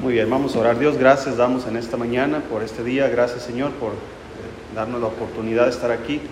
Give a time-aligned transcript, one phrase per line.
[0.00, 0.78] Muy bien, vamos a orar.
[0.78, 3.06] Dios, gracias damos en esta mañana por este día.
[3.10, 3.94] Gracias, Señor, por eh,
[4.74, 6.22] darnos la oportunidad de estar aquí.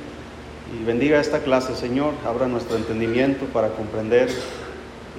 [0.73, 2.15] Y bendiga esta clase, Señor.
[2.27, 4.31] Abra nuestro entendimiento para comprender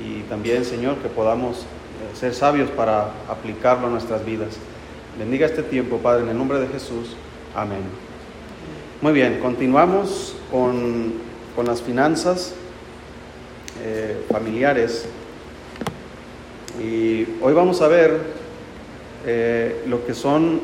[0.03, 4.57] y también, Señor, que podamos eh, ser sabios para aplicarlo a nuestras vidas.
[5.19, 7.15] Bendiga este tiempo, Padre, en el nombre de Jesús.
[7.55, 7.83] Amén.
[8.99, 11.13] Muy bien, continuamos con,
[11.55, 12.55] con las finanzas
[13.83, 15.05] eh, familiares.
[16.83, 18.38] Y hoy vamos a ver
[19.25, 20.61] eh, lo que son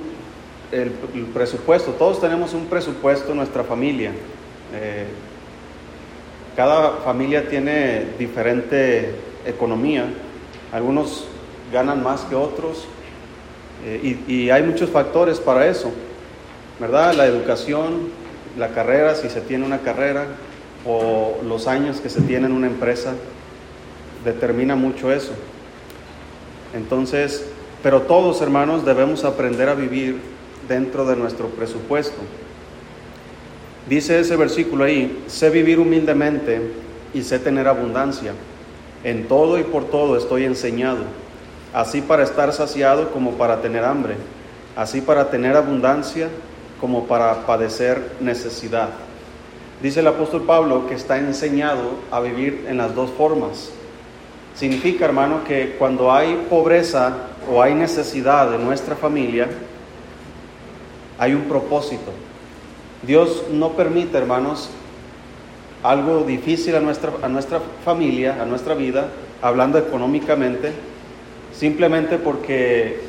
[0.71, 0.91] el,
[1.33, 1.91] presupuesto.
[1.91, 4.11] Todos tenemos un presupuesto en nuestra familia.
[4.73, 5.05] Eh,
[6.55, 9.11] cada familia tiene diferente
[9.45, 10.05] economía.
[10.71, 11.27] Algunos
[11.71, 12.87] ganan más que otros.
[14.01, 15.91] y, y hay muchos factores para eso.
[16.79, 17.13] ¿Verdad?
[17.13, 18.09] La educación,
[18.57, 20.27] la carrera, si se tiene una carrera,
[20.85, 23.13] o los años que se tiene en una empresa,
[24.23, 25.31] determina mucho eso.
[26.73, 27.45] Entonces,
[27.85, 30.19] pero todos hermanos debemos aprender a vivir
[30.67, 32.17] dentro de nuestro presupuesto.
[33.87, 36.61] Dice ese versículo ahí, sé vivir humildemente
[37.13, 38.33] y sé tener abundancia.
[39.03, 41.03] En todo y por todo estoy enseñado,
[41.75, 44.15] así para estar saciado como para tener hambre,
[44.75, 46.29] así para tener abundancia
[46.81, 48.89] como para padecer necesidad.
[49.83, 53.69] Dice el apóstol Pablo que está enseñado a vivir en las dos formas.
[54.55, 57.13] Significa, hermano, que cuando hay pobreza
[57.51, 59.47] o hay necesidad en nuestra familia,
[61.17, 62.11] hay un propósito.
[63.03, 64.69] Dios no permite, hermanos,
[65.83, 69.09] algo difícil a nuestra, a nuestra familia, a nuestra vida,
[69.41, 70.71] hablando económicamente,
[71.53, 72.99] simplemente porque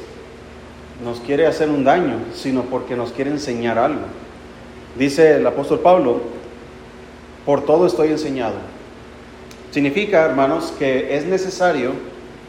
[1.05, 4.03] nos quiere hacer un daño, sino porque nos quiere enseñar algo.
[4.98, 6.21] Dice el apóstol Pablo,
[7.45, 8.56] por todo estoy enseñado.
[9.71, 11.93] Significa, hermanos, que es necesario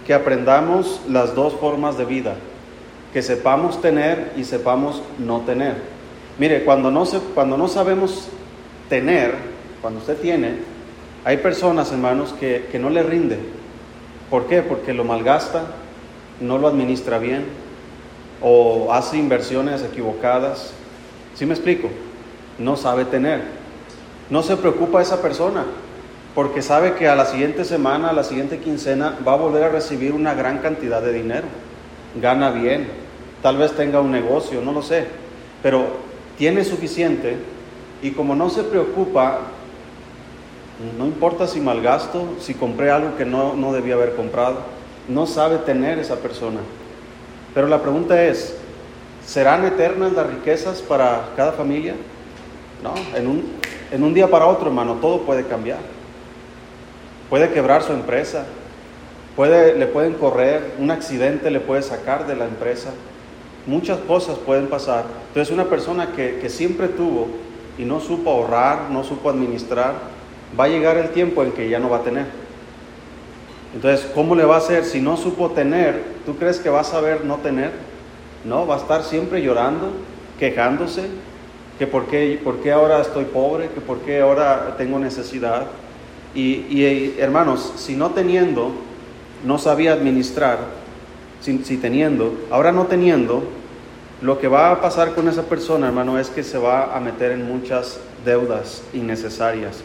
[0.08, 2.36] que aprendamos las dos formas de vida,
[3.11, 5.75] que sepamos tener y sepamos no tener.
[6.39, 8.30] Mire, cuando no, se, cuando no sabemos
[8.88, 9.35] tener,
[9.81, 10.59] cuando usted tiene,
[11.25, 13.38] hay personas, hermanos, que, que no le rinde.
[14.29, 14.62] ¿Por qué?
[14.62, 15.66] Porque lo malgasta,
[16.39, 17.44] no lo administra bien
[18.41, 20.72] o hace inversiones equivocadas.
[21.35, 21.89] ¿Sí me explico?
[22.57, 23.41] No sabe tener.
[24.29, 25.66] No se preocupa esa persona
[26.38, 29.70] porque sabe que a la siguiente semana, a la siguiente quincena, va a volver a
[29.70, 31.48] recibir una gran cantidad de dinero.
[32.22, 32.90] Gana bien,
[33.42, 35.08] tal vez tenga un negocio, no lo sé,
[35.64, 35.88] pero
[36.38, 37.38] tiene suficiente
[38.03, 39.40] y como no se preocupa,
[41.00, 44.58] no importa si malgasto, si compré algo que no, no debía haber comprado,
[45.08, 46.59] no sabe tener esa persona.
[47.56, 48.56] Pero la pregunta es,
[49.25, 51.96] ¿serán eternas las riquezas para cada familia?
[52.84, 53.44] No, en un,
[53.90, 55.97] en un día para otro, hermano, todo puede cambiar.
[57.29, 58.45] Puede quebrar su empresa,
[59.35, 62.91] puede, le pueden correr, un accidente le puede sacar de la empresa.
[63.65, 65.05] Muchas cosas pueden pasar.
[65.27, 67.27] Entonces una persona que, que siempre tuvo
[67.77, 69.93] y no supo ahorrar, no supo administrar,
[70.57, 72.25] va a llegar el tiempo en que ya no va a tener.
[73.75, 76.01] Entonces, ¿cómo le va a hacer si no supo tener?
[76.25, 77.71] ¿Tú crees que va a saber no tener?
[78.45, 79.91] No, va a estar siempre llorando,
[80.39, 81.03] quejándose,
[81.77, 85.67] que por qué, por qué ahora estoy pobre, que por qué ahora tengo necesidad.
[86.38, 88.72] Y, y hermanos, si no teniendo,
[89.44, 90.59] no sabía administrar,
[91.42, 93.44] si, si, teniendo, ahora no teniendo,
[94.22, 97.31] lo que va a pasar con esa persona, hermano, es que se va a meter
[97.31, 99.81] en muchas deudas innecesarias.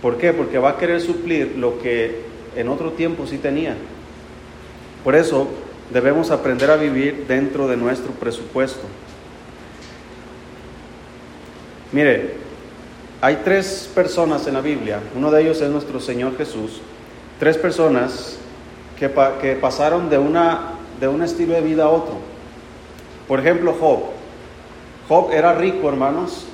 [0.00, 0.32] ¿Por qué?
[0.32, 2.22] Porque va a querer suplir lo que
[2.56, 3.76] en otro tiempo sí tenía.
[5.04, 5.48] Por eso
[5.92, 8.86] debemos aprender a vivir dentro de nuestro presupuesto.
[11.92, 12.47] Mire,
[13.20, 16.80] hay tres personas en la Biblia, uno de ellos es nuestro Señor Jesús,
[17.40, 18.38] tres personas
[18.98, 22.14] que, que pasaron de, una, de un estilo de vida a otro.
[23.26, 24.00] Por ejemplo, Job.
[25.08, 26.46] Job era rico, hermanos,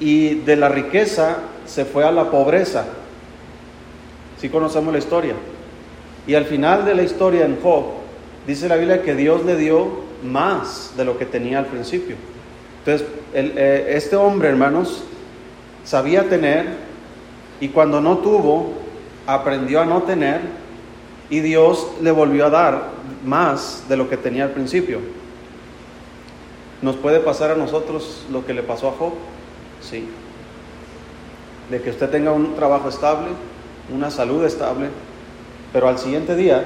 [0.00, 2.84] y de la riqueza se fue a la pobreza.
[4.40, 5.34] Si conocemos la historia.
[6.26, 7.84] Y al final de la historia en Job,
[8.46, 12.16] dice la Biblia que Dios le dio más de lo que tenía al principio.
[12.84, 15.04] Entonces, eh, este hombre, hermanos,
[15.84, 16.66] sabía tener
[17.58, 18.74] y cuando no tuvo,
[19.26, 20.40] aprendió a no tener
[21.30, 22.90] y Dios le volvió a dar
[23.24, 24.98] más de lo que tenía al principio.
[26.82, 29.14] ¿Nos puede pasar a nosotros lo que le pasó a Job?
[29.80, 30.06] Sí.
[31.70, 33.28] De que usted tenga un trabajo estable,
[33.94, 34.88] una salud estable,
[35.72, 36.64] pero al siguiente día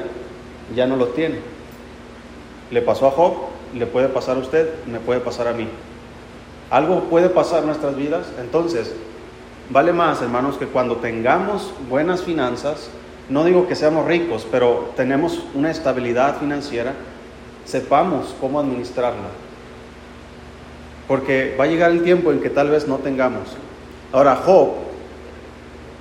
[0.75, 1.39] ya no lo tiene.
[2.73, 3.35] Le pasó a Job,
[3.73, 5.69] le puede pasar a usted, me puede pasar a mí.
[6.71, 8.95] Algo puede pasar en nuestras vidas, entonces
[9.71, 12.91] vale más, hermanos, que cuando tengamos buenas finanzas,
[13.29, 16.95] no digo que seamos ricos, pero tenemos una estabilidad financiera,
[17.65, 19.29] sepamos cómo administrarla.
[21.07, 23.49] Porque va a llegar el tiempo en que tal vez no tengamos.
[24.13, 24.71] Ahora, Job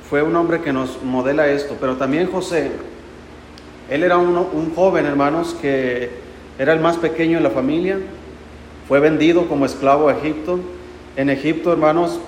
[0.09, 2.71] fue un hombre que nos modela esto, pero también José,
[3.89, 6.09] él era un, joven, hermanos, que
[6.57, 7.97] era el más pequeño en la familia,
[8.87, 10.59] fue vendido como esclavo a Egipto.
[11.15, 12.19] En Egipto, hermanos,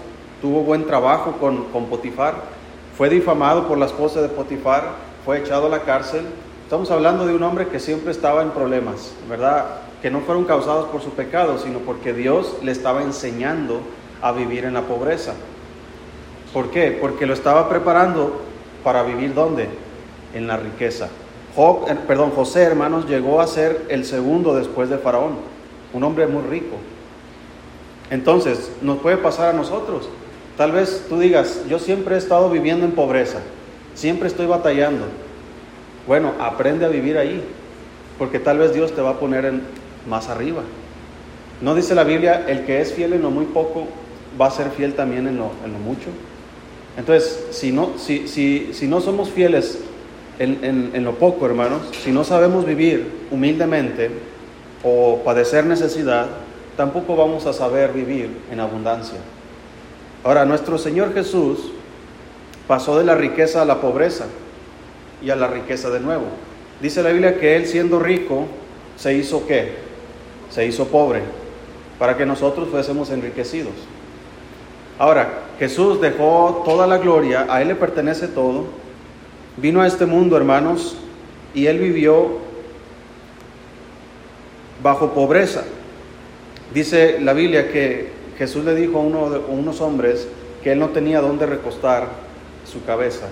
[0.41, 2.35] tuvo buen trabajo con, con Potifar,
[2.97, 4.83] fue difamado por la esposa de Potifar,
[5.25, 6.25] fue echado a la cárcel.
[6.63, 9.65] Estamos hablando de un hombre que siempre estaba en problemas, ¿verdad?
[10.01, 13.81] Que no fueron causados por su pecado, sino porque Dios le estaba enseñando
[14.21, 15.33] a vivir en la pobreza.
[16.53, 16.97] ¿Por qué?
[17.00, 18.41] Porque lo estaba preparando
[18.83, 19.69] para vivir ¿dónde?
[20.33, 21.09] En la riqueza.
[21.57, 25.33] Eh, perdón, José, hermanos, llegó a ser el segundo después de Faraón,
[25.94, 26.77] un hombre muy rico.
[28.09, 30.09] Entonces, nos puede pasar a nosotros.
[30.57, 33.39] Tal vez tú digas, yo siempre he estado viviendo en pobreza,
[33.95, 35.06] siempre estoy batallando.
[36.07, 37.44] Bueno, aprende a vivir ahí,
[38.18, 39.62] porque tal vez Dios te va a poner en,
[40.07, 40.63] más arriba.
[41.62, 43.88] ¿No dice la Biblia, el que es fiel en lo muy poco,
[44.39, 45.51] va a ser fiel también en lo,
[45.83, 46.09] mucho?
[46.97, 49.80] Entonces, si no, si, no somos fieles
[50.39, 54.09] en, lo poco, hermanos, si no sabemos vivir humildemente
[54.83, 56.27] o padecer necesidad,
[56.77, 59.19] tampoco vamos a saber vivir en abundancia.
[60.23, 61.71] Ahora, nuestro Señor Jesús
[62.67, 64.25] pasó de la riqueza a la pobreza
[65.21, 66.25] y a la riqueza de nuevo.
[66.81, 68.45] Dice la Biblia que Él siendo rico
[68.95, 69.73] se hizo qué?
[70.49, 71.21] Se hizo pobre
[71.97, 73.73] para que nosotros fuésemos enriquecidos.
[74.97, 75.29] Ahora,
[75.59, 78.65] Jesús dejó toda la gloria, a Él le pertenece todo,
[79.57, 80.95] vino a este mundo, hermanos,
[81.53, 82.49] y Él vivió
[84.81, 85.63] bajo pobreza.
[86.73, 90.27] Dice la Biblia que Jesús le dijo a, unos hombres
[90.63, 92.07] que Él no tenía dónde recostar
[92.65, 93.27] su cabeza.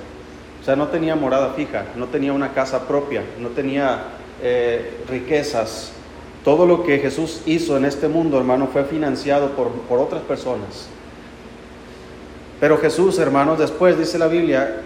[0.62, 4.04] O sea, no tenía morada fija, no tenía una casa propia, no tenía
[4.42, 5.92] eh, riquezas.
[6.44, 10.90] Todo lo que Jesús hizo en este mundo, hermano, fue financiado por, por otras personas.
[12.60, 14.82] Pero Jesús, hermanos, después dice la Biblia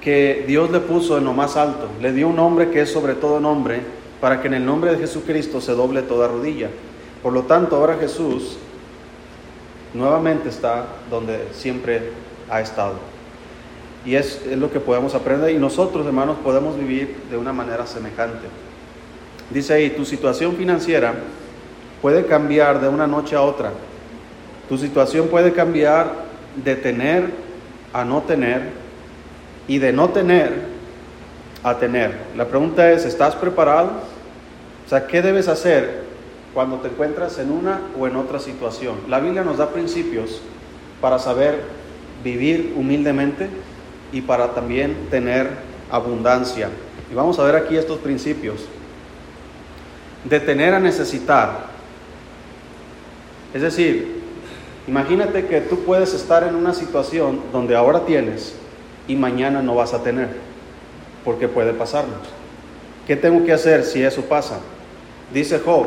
[0.00, 3.14] que Dios le puso en lo más alto, le dio un nombre que es sobre
[3.14, 3.80] todo nombre,
[4.26, 6.68] para que en el nombre de Jesucristo se doble toda rodilla.
[7.22, 8.56] Por lo tanto, ahora Jesús
[9.94, 12.10] nuevamente está donde siempre
[12.50, 12.94] ha estado.
[14.04, 17.86] Y es, es, lo que podemos aprender y nosotros, hermanos, podemos vivir de una manera
[17.86, 18.48] semejante.
[19.50, 21.14] Dice ahí, tu situación financiera
[22.02, 23.70] puede cambiar de una noche a otra.
[24.68, 26.10] Tu situación puede cambiar
[26.64, 27.30] de tener
[27.92, 28.70] a no tener
[29.68, 30.64] y de no tener
[31.62, 32.12] a tener.
[32.36, 34.15] La pregunta es, ¿estás preparado?
[34.86, 36.04] O sea, ¿qué debes hacer
[36.54, 38.96] cuando te encuentras en una o en otra situación?
[39.08, 40.40] La Biblia nos da principios
[41.00, 41.60] para saber
[42.22, 43.48] vivir humildemente
[44.12, 45.50] y para también tener
[45.90, 46.68] abundancia.
[47.10, 48.64] Y vamos a ver aquí estos principios.
[50.24, 51.66] De tener a necesitar.
[53.52, 54.16] Es decir,
[54.86, 58.54] Imagínate que tú puedes estar en una situación donde ahora tienes
[59.08, 60.28] y mañana no vas a tener,
[61.24, 62.20] porque puede pasarnos.
[63.06, 64.60] ¿Qué tengo que hacer si eso pasa?
[65.32, 65.86] Dice Job,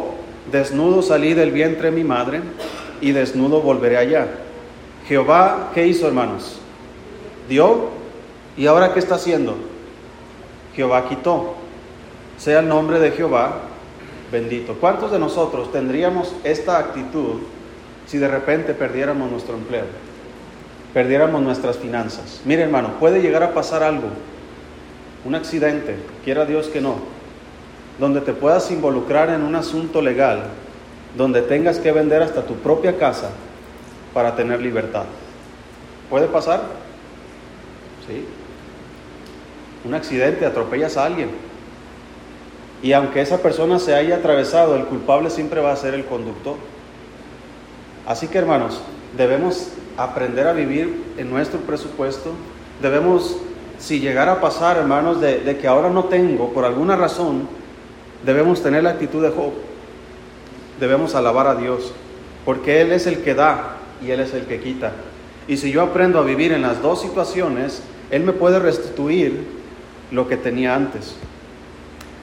[0.51, 2.41] desnudo salí del vientre de mi madre
[3.01, 4.27] y desnudo volveré allá.
[5.07, 6.59] Jehová, ¿qué hizo hermanos?
[7.47, 7.89] Dio
[8.57, 9.55] y ahora ¿qué está haciendo?
[10.75, 11.55] Jehová quitó.
[12.37, 13.61] Sea el nombre de Jehová
[14.31, 14.75] bendito.
[14.75, 17.39] ¿Cuántos de nosotros tendríamos esta actitud
[18.09, 19.85] si de repente perdiéramos nuestro empleo,
[20.95, 22.41] perdiéramos nuestras finanzas.
[22.43, 24.07] Mire hermano, puede llegar a pasar algo,
[25.25, 26.95] un accidente, quiera Dios que no,
[27.99, 30.43] donde te puedas involucrar en un asunto legal,
[31.17, 33.29] donde tengas que vender hasta tu propia casa
[34.13, 35.03] para tener libertad.
[36.09, 36.61] ¿Puede pasar?
[38.07, 38.25] Sí.
[39.85, 41.29] Un accidente, atropellas a alguien.
[42.81, 46.55] Y aunque esa persona se haya atravesado, el culpable siempre va a ser el conductor.
[48.07, 48.81] Así que hermanos,
[49.17, 52.31] debemos aprender a vivir en nuestro presupuesto.
[52.81, 53.37] Debemos,
[53.77, 57.47] si llegara a pasar, hermanos, de, que ahora no tengo, por alguna razón,
[58.25, 59.53] debemos tener la actitud de Job.
[60.79, 61.91] Debemos alabar a Dios,
[62.45, 64.91] porque Él es el que da y Él es el que quita.
[65.47, 69.45] Y si yo aprendo a vivir en las dos situaciones, Él me puede restituir
[70.11, 71.15] lo que tenía antes.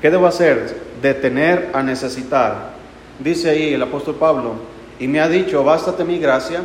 [0.00, 0.80] ¿Qué debo hacer?
[1.02, 2.74] De tener a necesitar.
[3.18, 4.54] Dice ahí el apóstol Pablo,
[4.98, 6.62] y me ha dicho, bástate mi gracia,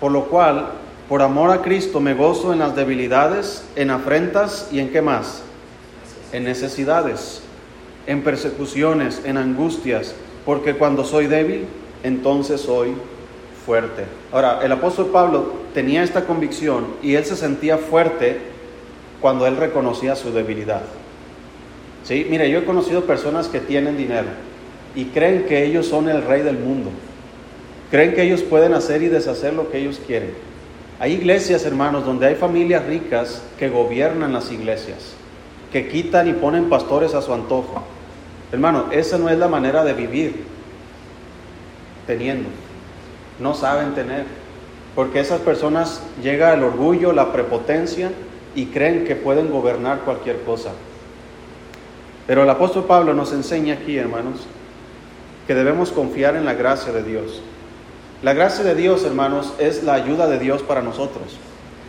[0.00, 0.70] por lo cual,
[1.08, 5.42] por amor a Cristo, me gozo en las debilidades, en afrentas y en qué más?
[6.32, 7.42] En necesidades,
[8.06, 10.14] en persecuciones, en angustias,
[10.44, 11.66] porque cuando soy débil,
[12.02, 12.94] entonces soy
[13.64, 14.04] fuerte.
[14.32, 18.38] Ahora, el apóstol Pablo tenía esta convicción y él se sentía fuerte
[19.20, 20.82] cuando él reconocía su debilidad.
[22.04, 22.26] ¿Sí?
[22.28, 24.28] Mire, yo he conocido personas que tienen dinero
[24.94, 26.90] y creen que ellos son el rey del mundo.
[27.90, 30.32] Creen que ellos pueden hacer y deshacer lo que ellos quieren.
[30.98, 35.14] Hay iglesias, hermanos, donde hay familias ricas que gobiernan las iglesias,
[35.72, 37.82] que quitan y ponen pastores a su antojo.
[38.52, 40.44] Hermano, esa no es la manera de vivir
[42.06, 42.48] teniendo.
[43.38, 44.24] No saben tener.
[44.94, 48.10] Porque esas personas llega el orgullo, la prepotencia
[48.54, 50.72] y creen que pueden gobernar cualquier cosa.
[52.26, 54.46] Pero el apóstol Pablo nos enseña aquí, hermanos,
[55.46, 57.40] que debemos confiar en la gracia de Dios.
[58.22, 61.38] La gracia de Dios, hermanos, es la ayuda de Dios para nosotros.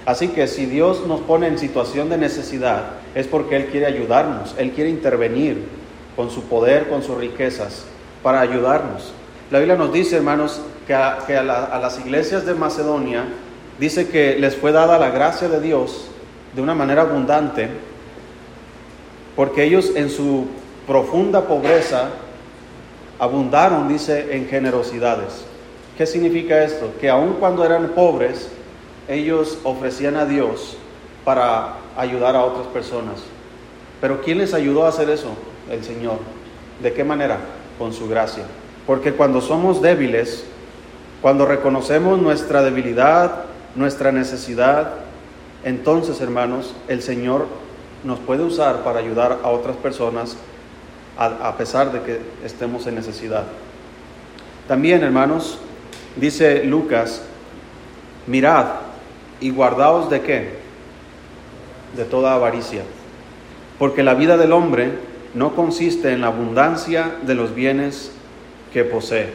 [0.06, 4.56] Así que si Dios nos pone en situación de necesidad, es porque Él quiere ayudarnos,
[4.58, 5.64] Él quiere intervenir
[6.16, 7.84] con su poder, con sus riquezas,
[8.24, 9.14] para ayudarnos.
[9.50, 13.26] La Biblia nos dice, hermanos, que, a, a las iglesias de Macedonia
[13.80, 16.08] dice que les fue dada la gracia de Dios
[16.56, 17.70] de una manera abundante,
[19.36, 20.48] porque ellos en su
[20.88, 22.10] profunda pobreza
[23.20, 25.46] abundaron, dice, en generosidades.
[25.98, 26.94] ¿Qué significa esto?
[27.00, 28.50] Que aun cuando eran pobres,
[29.08, 30.78] ellos ofrecían a Dios
[31.24, 33.22] para ayudar a otras personas.
[34.00, 35.30] Pero ¿quién les ayudó a hacer eso?
[35.70, 36.18] El Señor.
[36.82, 37.38] ¿De qué manera?
[37.78, 38.44] Con su gracia.
[38.88, 40.46] Porque cuando somos débiles,
[41.22, 43.44] cuando reconocemos nuestra debilidad,
[43.76, 44.94] nuestra necesidad,
[45.64, 47.46] entonces, hermanos, el Señor
[48.04, 50.36] nos puede usar para ayudar a otras personas
[51.18, 53.44] a, pesar de que estemos en necesidad.
[54.68, 55.60] También, hermanos,
[56.16, 57.22] dice Lucas,
[58.26, 58.66] mirad
[59.40, 60.61] y guardaos de qué?
[61.96, 62.84] De toda avaricia.
[63.80, 64.92] Porque la vida del hombre
[65.34, 68.12] no consiste en la abundancia de los bienes
[68.74, 69.34] que posee.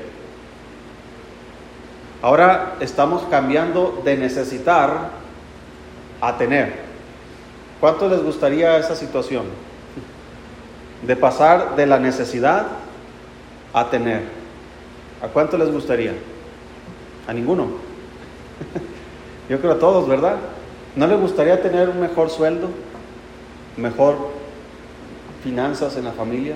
[2.22, 5.10] Ahora estamos cambiando de necesitar
[6.20, 6.86] a tener.
[7.80, 9.44] ¿Cuánto les gustaría esa situación?
[11.06, 12.66] De pasar de la necesidad
[13.72, 14.22] a tener.
[15.22, 16.14] ¿A cuánto les gustaría?
[17.28, 17.68] A ninguno.
[19.48, 20.36] Yo creo a todos, ¿verdad?
[20.96, 22.68] ¿No les gustaría tener un mejor sueldo?
[23.76, 24.16] ¿Mejor
[25.44, 26.54] finanzas en la familia?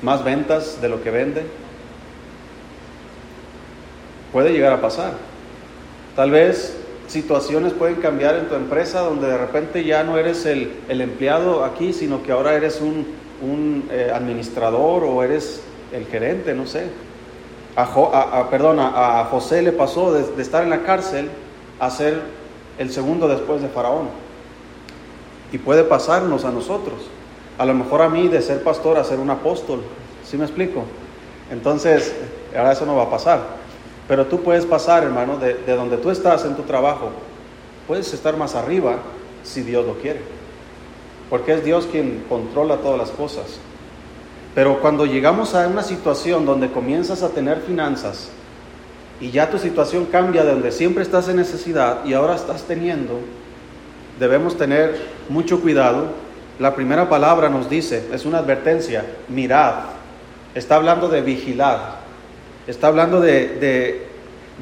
[0.00, 1.42] ¿Más ventas de lo que vende?
[4.32, 5.12] Puede llegar a pasar.
[6.16, 6.74] Tal vez
[7.06, 11.92] situaciones pueden cambiar en tu empresa donde de repente ya no eres el, empleado aquí,
[11.92, 15.60] sino que ahora eres un, eh, administrador o eres
[15.92, 16.86] el gerente, no sé.
[17.76, 21.28] A, perdón, a, José le pasó de, estar en la cárcel
[21.78, 22.22] a ser
[22.78, 24.08] el segundo después de Faraón.
[25.52, 26.96] Y puede pasarnos a nosotros.
[27.58, 29.80] A lo mejor a mí de ser pastor a ser un apóstol.
[30.24, 30.84] ¿Sí me explico?
[31.50, 32.14] Entonces,
[32.56, 33.40] ahora eso no va a pasar.
[34.08, 37.10] Pero tú puedes pasar, hermano, de, donde tú estás en tu trabajo,
[37.86, 38.96] puedes estar más arriba
[39.42, 40.20] si Dios lo quiere.
[41.30, 43.58] Porque es Dios quien controla todas las cosas.
[44.54, 48.30] Pero cuando llegamos a una situación donde comienzas a tener finanzas
[49.20, 53.20] y ya tu situación cambia de donde siempre estás en necesidad y ahora estás teniendo,
[54.20, 56.08] debemos tener mucho cuidado.
[56.58, 59.74] La primera palabra nos dice, es una advertencia, mirad.
[60.54, 62.00] Está hablando de vigilar.
[62.66, 64.06] Está hablando de,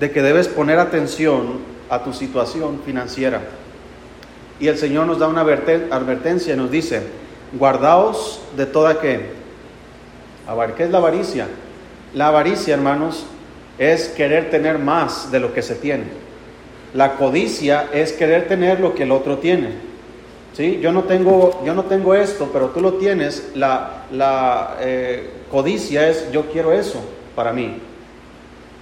[0.00, 3.42] que debes poner atención a tu situación financiera.
[4.60, 7.02] Y el Señor nos da una advertencia, nos dice,
[7.52, 9.44] guardaos de toda que.
[10.76, 11.48] ¿Qué es la avaricia?
[12.12, 13.26] La avaricia, hermanos,
[13.78, 16.04] es querer tener más de lo que se tiene.
[16.92, 19.94] La codicia es querer tener lo que el otro tiene.
[20.52, 20.78] ¿Sí?
[20.80, 23.50] Yo, no tengo, yo no tengo esto, pero tú lo tienes.
[23.54, 27.00] La, la eh, codicia es yo quiero eso
[27.34, 27.78] para mí.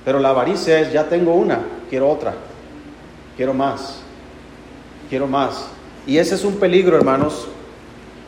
[0.04, 2.34] Pero la avaricia es, ya tengo una, quiero otra,
[3.37, 4.00] quiero más,
[5.08, 5.68] quiero más.
[6.06, 7.46] Y ese es un peligro, hermanos,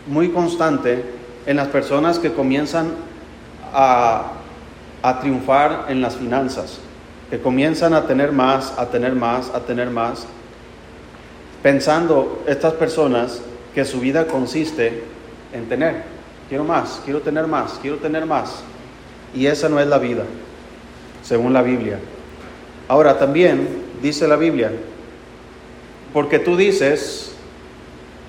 [0.06, 1.04] muy constante
[1.46, 2.92] en las personas que comienzan
[3.72, 4.32] a,
[5.04, 6.78] a triunfar en las finanzas,
[7.28, 10.26] que comienzan a tener más, a tener más, a tener más,
[11.62, 13.42] pensando estas personas
[13.74, 15.02] que su vida consiste
[15.52, 16.04] en tener,
[16.48, 18.64] quiero más, quiero tener más, quiero tener más.
[19.34, 20.24] Y esa no es la vida
[21.22, 21.98] según la Biblia.
[22.88, 23.68] Ahora también
[24.00, 24.72] dice la Biblia,
[26.14, 27.34] porque tú dices,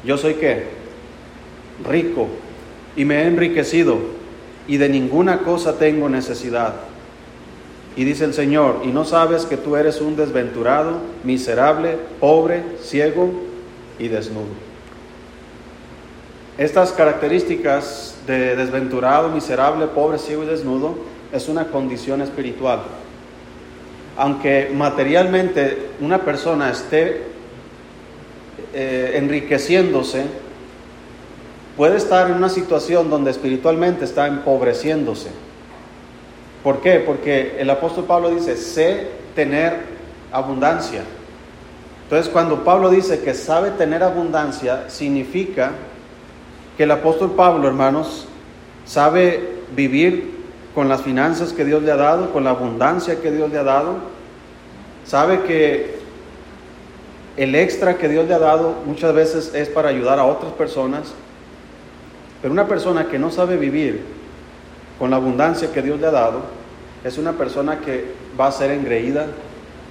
[0.03, 0.67] yo soy qué?
[1.89, 2.27] Rico
[2.97, 4.14] y me he enriquecido
[4.67, 6.73] y de ninguna cosa tengo necesidad.
[7.95, 13.31] Y dice el Señor, y no sabes que tú eres un desventurado, miserable, pobre, ciego
[13.99, 14.65] y desnudo.
[16.57, 20.95] Estas características de desventurado, miserable, pobre, ciego y desnudo
[21.31, 22.81] es una condición espiritual.
[24.17, 27.23] Aunque materialmente una persona esté
[28.73, 30.25] eh, enriqueciéndose,
[31.77, 35.29] puede estar en una situación donde espiritualmente está empobreciéndose.
[36.63, 36.99] ¿Por qué?
[36.99, 39.81] Porque el apóstol Pablo dice, sé tener
[40.31, 41.01] abundancia.
[42.03, 45.71] Entonces cuando Pablo dice que sabe tener abundancia, significa
[46.77, 48.27] que el apóstol Pablo, hermanos,
[48.85, 50.35] sabe vivir
[50.73, 53.63] con las finanzas que Dios le ha dado, con la abundancia que Dios le ha
[53.63, 53.95] dado.
[55.05, 55.95] Sabe que
[57.37, 61.13] el extra que Dios le ha dado muchas veces es para ayudar a otras personas.
[62.45, 64.01] Pero una persona que no sabe vivir
[64.99, 66.41] con la abundancia que Dios le ha dado,
[67.03, 68.05] es una persona que
[68.39, 69.25] va a ser engreída,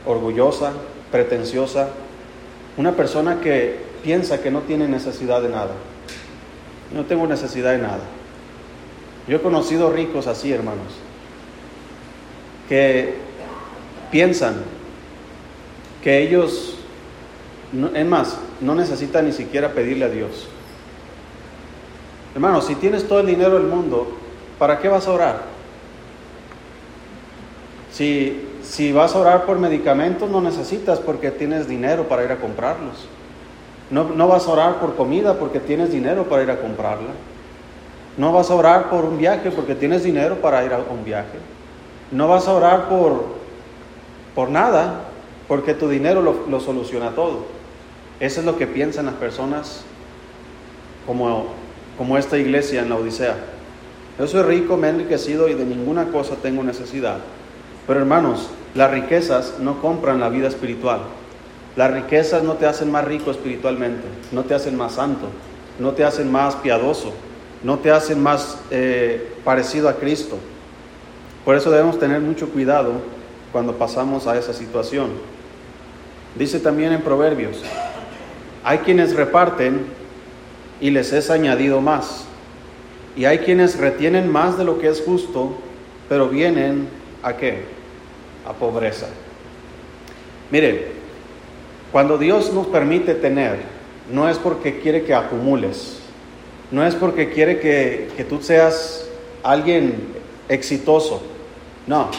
[0.06, 0.70] orgullosa,
[1.10, 1.88] pretenciosa,
[2.76, 5.72] una persona que piensa que no tiene necesidad de nada.
[6.94, 8.04] No tengo necesidad de nada.
[9.26, 10.92] Yo he conocido ricos así, hermanos,
[12.68, 13.14] que
[14.12, 14.54] piensan
[16.04, 16.76] que ellos,
[17.96, 20.50] es más, no necesitan ni siquiera pedirle a Dios.
[22.34, 24.08] Hermanos, si tienes todo el dinero del mundo,
[24.58, 25.42] ¿para qué vas a orar?
[27.92, 32.36] Si, si vas a orar por medicamentos, no necesitas porque tienes dinero para ir a
[32.36, 33.06] comprarlos.
[33.90, 37.10] No, no vas a orar por comida porque tienes dinero para ir a comprarla.
[38.16, 41.38] No vas a orar por un viaje porque tienes dinero para ir a un viaje.
[42.10, 43.24] No vas a orar por,
[44.34, 45.00] por nada
[45.48, 47.46] porque tu dinero lo, soluciona todo.
[48.20, 49.84] Eso es lo que piensan las personas
[51.06, 51.46] como,
[51.96, 53.36] como esta iglesia en la Odisea.
[54.18, 57.18] Yo soy rico, me he enriquecido y de ninguna cosa tengo necesidad.
[57.86, 61.00] Pero hermanos, las riquezas no compran la vida espiritual.
[61.76, 65.26] Las riquezas no te hacen más rico espiritualmente, no te hacen más santo,
[65.80, 67.12] no te hacen más piadoso,
[67.64, 70.38] no te hacen más eh, parecido a Cristo.
[71.44, 72.92] Por eso debemos tener mucho cuidado
[73.50, 75.10] cuando pasamos a esa situación.
[76.36, 77.60] Dice también en Proverbios,
[78.64, 79.84] hay quienes reparten
[80.80, 82.26] y les es añadido más.
[83.16, 85.56] Y hay quienes retienen más de lo que es justo,
[86.08, 86.88] pero vienen
[87.22, 87.64] a qué?
[88.46, 89.06] A pobreza.
[90.50, 90.88] Mire,
[91.92, 93.60] cuando Dios nos permite tener,
[94.10, 95.98] no es porque quiere que acumules,
[96.70, 99.08] no es porque quiere que, tú seas
[99.42, 100.08] alguien
[100.48, 101.22] exitoso,
[101.86, 102.10] no,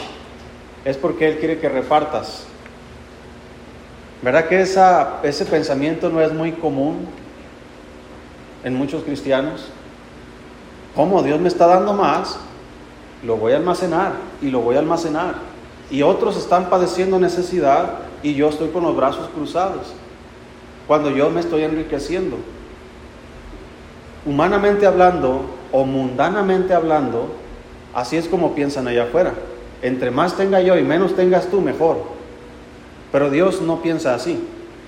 [0.86, 2.46] es porque Él quiere que repartas.
[4.22, 7.08] ¿Verdad que esa, ese pensamiento no es muy común
[8.66, 9.70] en muchos cristianos?
[10.94, 12.38] Como Dios me está dando más,
[13.24, 15.36] lo voy a almacenar y lo voy a almacenar.
[15.90, 19.94] Y otros están padeciendo necesidad y yo estoy con los brazos cruzados
[20.88, 22.38] cuando yo me estoy enriqueciendo
[24.26, 27.30] humanamente hablando o mundanamente hablando,
[27.94, 29.34] así es como piensan allá afuera.
[29.82, 31.98] Entre más tenga yo y menos tengas tú, mejor.
[33.12, 34.40] Pero Dios no piensa así.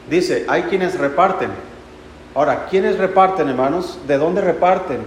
[0.09, 1.49] Dice, hay quienes reparten.
[2.37, 3.97] Ahora, ¿quiénes reparten, hermanos?
[4.05, 4.99] ¿De dónde reparten?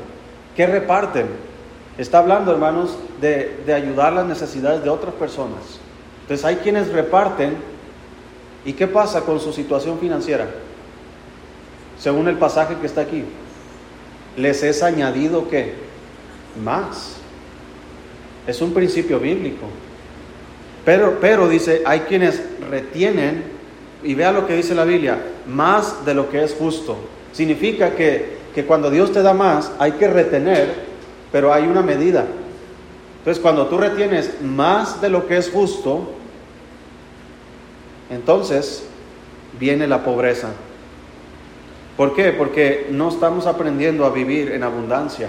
[0.56, 1.28] ¿Qué reparten?
[1.96, 5.60] Está hablando, hermanos, de, de ayudar las necesidades de otras personas.
[6.22, 7.56] Entonces, hay quienes reparten.
[8.64, 10.48] ¿Y qué pasa con su situación financiera?
[12.00, 13.22] Según el pasaje que está aquí
[14.36, 15.74] les es añadido que
[16.60, 17.14] más.
[18.44, 19.66] Es un principio bíblico.
[20.84, 23.44] Pero, pero dice, hay quienes retienen,
[24.02, 26.98] y vea lo que dice la Biblia, más de lo que es justo.
[27.32, 30.74] Significa que, que cuando Dios te da más, hay que retener,
[31.30, 32.26] pero hay una medida.
[33.18, 36.08] Entonces, cuando tú retienes más de lo que es justo,
[38.08, 38.84] entonces
[39.58, 40.48] viene la pobreza.
[41.96, 42.32] ¿Por qué?
[42.32, 45.28] Porque no estamos aprendiendo a vivir en abundancia.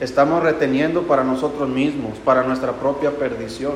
[0.00, 3.74] Estamos reteniendo para nosotros mismos, para nuestra propia perdición.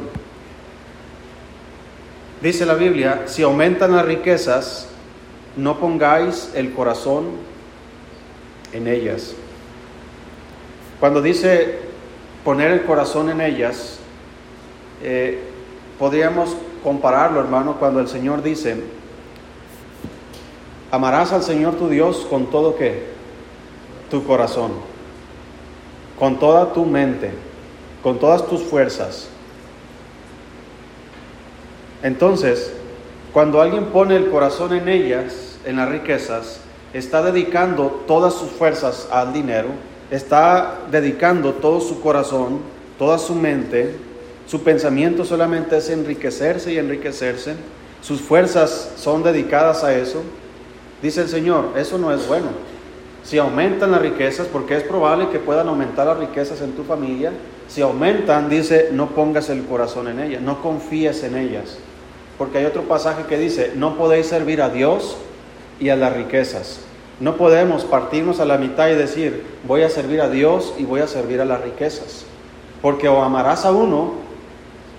[2.40, 4.88] Dice la Biblia, si aumentan las riquezas,
[5.56, 7.26] no pongáis el corazón
[8.72, 9.34] en ellas.
[11.00, 11.78] Cuando dice
[12.44, 13.98] poner el corazón en ellas,
[15.02, 15.40] eh,
[15.98, 18.82] podríamos compararlo, hermano, cuando el Señor dice,
[20.94, 22.76] Amarás al Señor tu Dios con todo
[24.08, 24.70] tu corazón,
[26.16, 27.32] con toda tu mente,
[28.00, 29.28] con todas tus fuerzas.
[32.00, 32.72] Entonces,
[33.32, 36.60] cuando alguien pone el corazón en ellas, en las riquezas,
[36.92, 39.68] está dedicando todas sus fuerzas al dinero,
[40.10, 42.60] está dedicando todo su corazón,
[42.98, 43.94] toda su mente,
[44.46, 47.54] su pensamiento solamente es enriquecerse y enriquecerse,
[48.00, 50.22] sus fuerzas son dedicadas a eso,
[51.04, 52.46] Dice el Señor, eso no es bueno.
[53.24, 57.30] Si aumentan las riquezas, porque es probable que puedan aumentar las riquezas en tu familia,
[57.68, 61.76] si aumentan, dice, no pongas el corazón en ellas, no confíes en ellas.
[62.38, 65.18] Porque hay otro pasaje que dice, no podéis servir a Dios
[65.80, 66.80] y a las riquezas.
[67.20, 71.00] No podemos partirnos a la mitad y decir, voy a servir a Dios y voy
[71.00, 72.24] a servir a las riquezas.
[72.82, 74.14] Porque o amarás a uno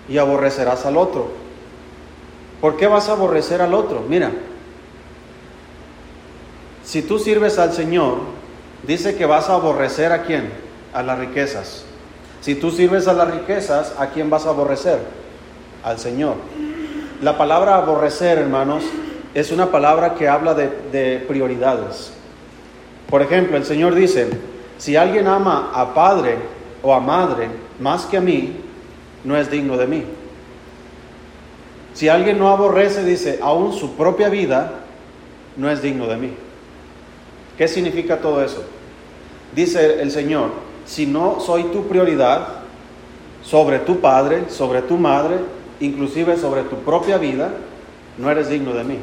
[0.08, 1.30] y aborrecerás al otro.
[2.62, 4.04] ¿Por qué vas a aborrecer al otro?
[4.08, 4.32] Mira,
[6.84, 8.20] si tú sirves al Señor,
[8.88, 10.50] dice que vas a aborrecer a quién?
[10.94, 11.84] A las riquezas.
[12.42, 15.00] Si tú sirves a las riquezas, ¿a quién vas a aborrecer?
[15.84, 16.36] Al Señor.
[17.22, 18.84] La palabra aborrecer, hermanos,
[19.36, 22.14] es una palabra que habla de, prioridades.
[23.10, 24.30] Por ejemplo, el Señor dice,
[24.78, 26.38] si alguien ama a padre
[26.82, 27.50] o a madre
[27.82, 28.56] más que a mí,
[29.26, 30.04] no es digno de mí.
[31.94, 34.72] Si alguien no aborrece, dice, aún su propia vida,
[35.58, 36.34] no es digno de mí.
[37.58, 38.64] ¿Qué significa todo eso?
[39.54, 40.52] Dice el Señor,
[40.86, 42.48] si no soy tu prioridad
[43.44, 45.36] sobre tu padre, sobre tu madre,
[45.82, 47.52] inclusive sobre tu propia vida,
[48.18, 49.00] no eres digno de mí.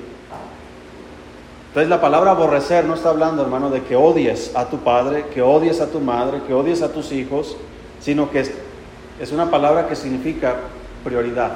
[1.73, 5.41] Entonces la palabra aborrecer no está hablando, hermano, de que odies a tu padre, que
[5.41, 7.57] odies a tu madre, que odies a tus hijos,
[7.99, 10.57] sino que es, una palabra que significa
[11.03, 11.53] prioridad.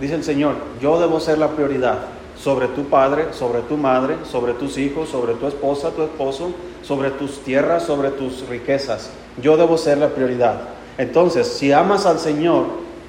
[0.00, 1.98] Dice el Señor, yo debo ser la prioridad
[2.40, 6.52] sobre tu padre, sobre tu madre, sobre tus hijos, sobre tu esposa, tu esposo,
[6.82, 9.10] sobre tus tierras, sobre tus riquezas.
[9.42, 10.60] Yo debo ser la prioridad.
[10.96, 12.66] Entonces, si amas al Señor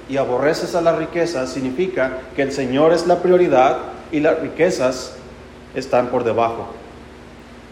[0.10, 3.78] y aborreces a las riquezas, significa que el Señor es la prioridad
[4.12, 5.18] y las riquezas
[5.76, 6.68] están por debajo.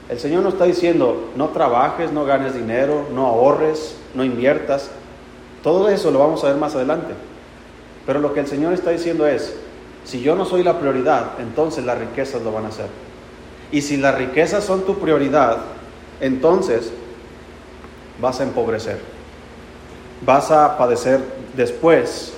[0.10, 4.90] El Señor nos está diciendo, no trabajes, no ganes dinero, no ahorres, no inviertas.
[5.62, 7.14] Todo eso lo vamos a ver más adelante.
[8.06, 9.56] Pero lo que el Señor está diciendo es,
[10.04, 12.88] si yo no soy la prioridad, entonces las riquezas lo van a hacer.
[13.72, 15.58] Y si las riquezas son tu prioridad,
[16.20, 16.92] entonces
[18.20, 19.00] vas a empobrecer.
[20.26, 21.22] Vas a padecer
[21.56, 22.34] después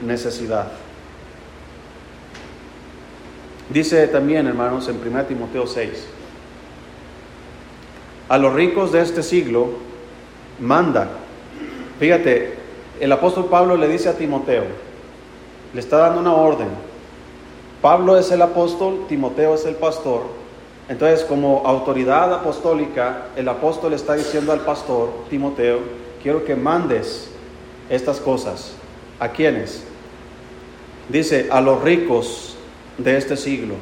[0.00, 0.66] necesidad.
[3.70, 6.06] Dice también, hermanos, en 1 Timoteo 6,
[8.28, 9.68] a los ricos de este siglo
[10.60, 11.08] manda.
[11.98, 12.54] Fíjate,
[13.00, 14.64] el apóstol Pablo le dice a Timoteo,
[15.72, 16.68] le está dando una orden.
[17.80, 20.22] Pablo es el apóstol, Timoteo es el pastor.
[20.88, 25.80] Entonces, como autoridad apostólica, el apóstol está diciendo al pastor, Timoteo,
[26.22, 27.28] quiero que mandes
[27.88, 28.74] estas cosas.
[29.18, 29.84] ¿A quiénes?
[31.08, 32.53] Dice, a los ricos
[32.98, 33.74] de este siglo.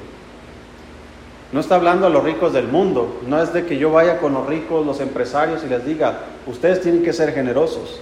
[1.53, 4.33] No está hablando a los ricos del mundo, no es de que yo vaya con
[4.33, 8.01] los ricos, los empresarios y les diga, ustedes tienen que ser generosos.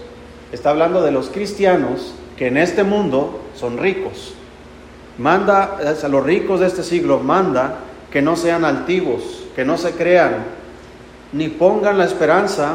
[0.52, 4.34] Está hablando de los cristianos que en este mundo son ricos.
[5.18, 7.80] Manda a los ricos de este siglo, manda
[8.12, 10.44] que no sean altivos, que no se crean,
[11.32, 12.74] ni pongan la esperanza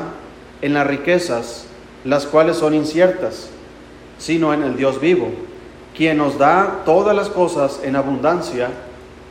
[0.62, 1.68] en las riquezas,
[2.04, 3.50] las cuales son inciertas,
[4.18, 5.30] sino en el Dios vivo
[5.96, 8.70] quien nos da todas las cosas en abundancia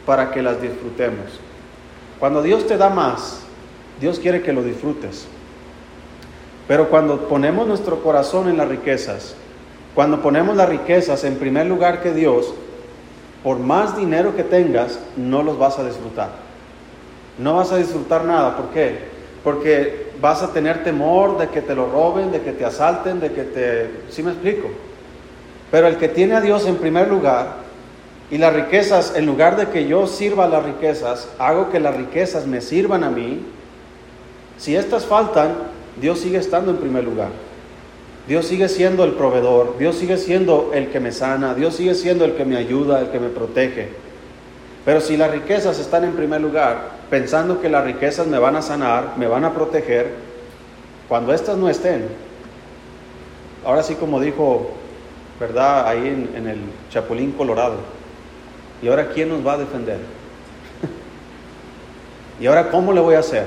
[0.06, 1.26] para que las disfrutemos.
[2.18, 3.40] Cuando Dios te da más,
[4.00, 5.26] Dios quiere que lo disfrutes.
[6.66, 9.34] Pero cuando ponemos nuestro corazón en las riquezas,
[9.94, 12.54] cuando ponemos las riquezas en primer lugar que Dios,
[13.42, 16.30] por más dinero que tengas, no los vas a disfrutar.
[17.38, 18.56] No vas a disfrutar nada.
[18.56, 19.12] ¿Por qué?
[19.44, 23.32] Porque vas a tener temor de que te lo roben, de que te asalten, de
[23.32, 23.90] que te...
[24.08, 24.68] ¿Sí me explico?
[25.70, 27.64] Pero el que tiene a Dios en primer lugar
[28.30, 31.96] y las riquezas, en lugar de que yo sirva a las riquezas, hago que las
[31.96, 33.40] riquezas me sirvan a mí,
[34.56, 35.54] si estas faltan,
[36.00, 37.28] Dios sigue estando en primer lugar.
[38.26, 42.24] Dios sigue siendo el proveedor, Dios sigue siendo el que me sana, Dios sigue siendo
[42.24, 43.88] el que me ayuda, el que me protege.
[44.84, 48.62] Pero si las riquezas están en primer lugar, pensando que las riquezas me van a
[48.62, 50.12] sanar, me van a proteger,
[51.08, 52.08] cuando estas no estén,
[53.64, 54.70] ahora sí como dijo
[55.38, 55.88] ¿verdad?
[55.88, 56.58] Ahí en, el
[56.90, 57.76] Chapulín Colorado.
[58.82, 59.98] ¿Y ahora quién nos va a defender?
[62.40, 63.46] ¿Y ahora cómo le voy a hacer?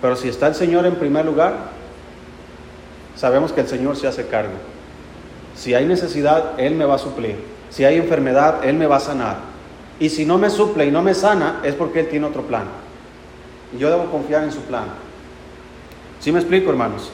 [0.00, 1.54] Pero si está el Señor en primer lugar,
[3.16, 4.54] sabemos que el Señor se hace cargo.
[5.54, 7.36] Si hay necesidad, Él me va a suplir.
[7.70, 9.36] Si hay enfermedad, Él me va a sanar.
[9.98, 12.64] Y si no me suple y no me sana, es porque Él tiene otro plan.
[13.78, 14.84] Yo debo confiar en su plan.
[16.20, 17.10] ¿Sí me explico, hermanos?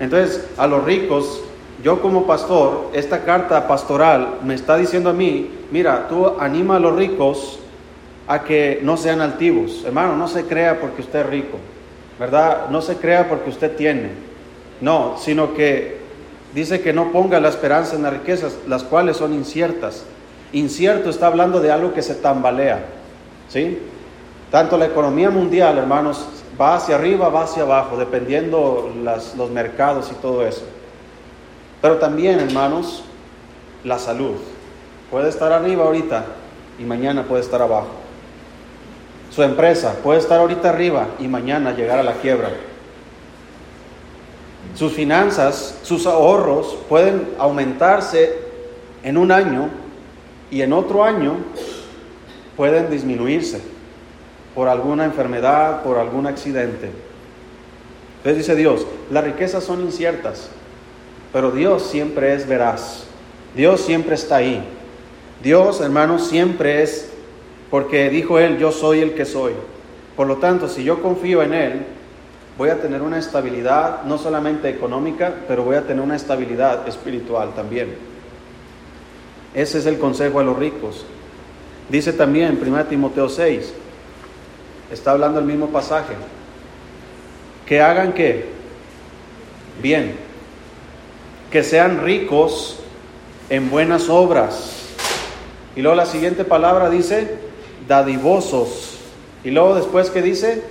[0.00, 1.40] Entonces, a los ricos
[1.82, 6.80] yo como pastor, esta carta pastoral me está diciendo a mí, mira, tú anima a
[6.80, 7.58] los ricos
[8.26, 9.82] a que no sean altivos.
[9.84, 11.58] Hermano, no se crea porque usted es rico,
[12.18, 12.68] ¿verdad?
[12.70, 14.10] No se crea porque usted tiene.
[14.80, 15.98] No, sino que
[16.54, 20.04] dice que no ponga la esperanza en las riquezas, las cuales son inciertas.
[20.52, 22.84] Incierto está hablando de algo que se tambalea,
[23.48, 23.78] ¿sí?
[24.50, 26.26] Tanto la economía mundial, hermanos,
[26.60, 28.92] va hacia arriba, va hacia abajo, dependiendo
[29.36, 30.64] los mercados y todo eso.
[31.84, 33.02] Pero también, hermanos,
[33.84, 34.36] la salud.
[35.10, 36.24] Puede estar arriba ahorita
[36.78, 37.90] y mañana puede estar abajo.
[39.30, 42.48] Su empresa puede estar ahorita arriba y mañana llegar a la quiebra.
[44.74, 48.34] Sus finanzas, sus ahorros pueden aumentarse
[49.02, 49.68] en un año
[50.50, 51.36] y en otro año
[52.56, 53.60] pueden disminuirse
[54.54, 56.90] por alguna enfermedad, por algún accidente.
[58.16, 60.48] Entonces dice Dios, las riquezas son inciertas,
[61.34, 63.06] pero Dios siempre es veraz.
[63.56, 64.62] Dios siempre está ahí.
[65.42, 67.10] Dios, hermanos, siempre es,
[67.72, 69.52] porque dijo Él, yo soy el que soy.
[70.14, 71.86] Por lo tanto, si yo confío en Él,
[72.56, 77.52] voy a tener una estabilidad, no solamente económica, pero voy a tener una estabilidad espiritual
[77.52, 77.96] también.
[79.54, 81.04] Ese es el consejo a los ricos.
[81.90, 83.74] Dice también 1 Timoteo 6,
[84.92, 86.14] está hablando el mismo pasaje,
[87.66, 88.46] que hagan qué?
[89.82, 90.23] Bien,
[91.54, 92.80] que sean ricos
[93.48, 94.72] en buenas obras.
[95.76, 97.38] Y luego la siguiente palabra dice,
[97.86, 98.98] dadivosos.
[99.44, 100.64] Y luego después que dice,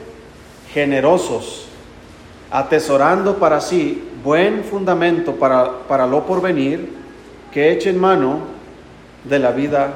[0.73, 1.67] generosos,
[2.51, 6.89] atesorando para sí buen fundamento para, para lo porvenir,
[7.53, 8.39] que echen mano
[9.23, 9.93] de la vida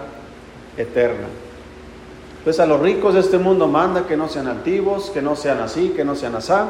[0.77, 1.27] eterna.
[2.45, 5.59] Pues a los ricos de este mundo manda que no sean altivos, que no sean
[5.59, 6.69] así, que no sean asá,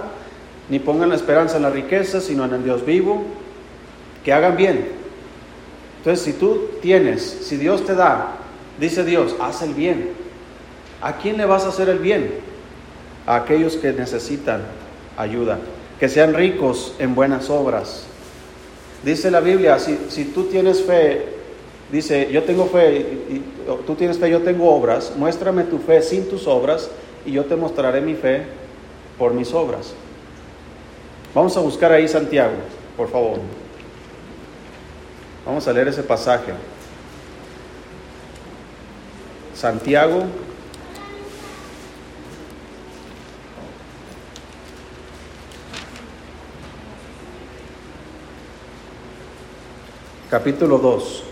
[0.70, 3.24] ni pongan la esperanza en la riqueza, sino en el Dios vivo,
[4.28, 4.86] que hagan bien.
[6.00, 8.36] Entonces, si tú tienes, si Dios te da,
[8.78, 10.10] dice Dios, haz el bien.
[11.02, 12.34] ¿A quién le vas a hacer el bien?
[13.26, 14.64] A aquellos que necesitan
[15.16, 15.60] ayuda,
[15.98, 18.04] que sean ricos en buenas obras.
[19.02, 21.24] Dice la Biblia, si, si tú tienes fe
[21.90, 22.98] dice, yo tengo fe,
[23.30, 23.42] y,
[23.86, 26.92] tú tienes fe, yo tengo obras, muéstrame tu fe sin tus obras
[27.26, 28.44] y yo te mostraré mi fe
[29.18, 29.94] por mis obras.
[31.34, 32.56] Vamos a buscar ahí Santiago,
[32.98, 33.40] por favor.
[35.48, 36.52] Vamos a leer ese pasaje.
[39.56, 40.26] Santiago
[50.30, 51.24] capítulo 2.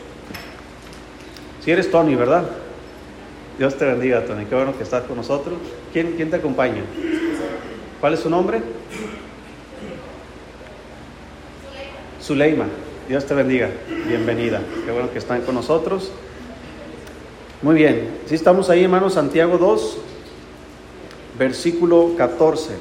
[1.66, 2.50] Si eres Tony, ¿verdad?
[3.58, 4.46] Dios te bendiga, Tony.
[4.46, 5.56] Qué bueno que estás con nosotros.
[5.92, 6.84] ¿Quién, quién te acompaña?
[8.00, 8.62] ¿Cuál es su nombre?
[12.24, 12.85] Zuleima.
[13.08, 13.70] Dios te bendiga.
[14.08, 14.62] Bienvenida.
[14.84, 16.12] Qué bueno que están con nosotros.
[17.62, 18.10] Muy bien.
[18.26, 19.98] Si estamos ahí, hermanos, Santiago 2,
[21.38, 22.72] versículo 14.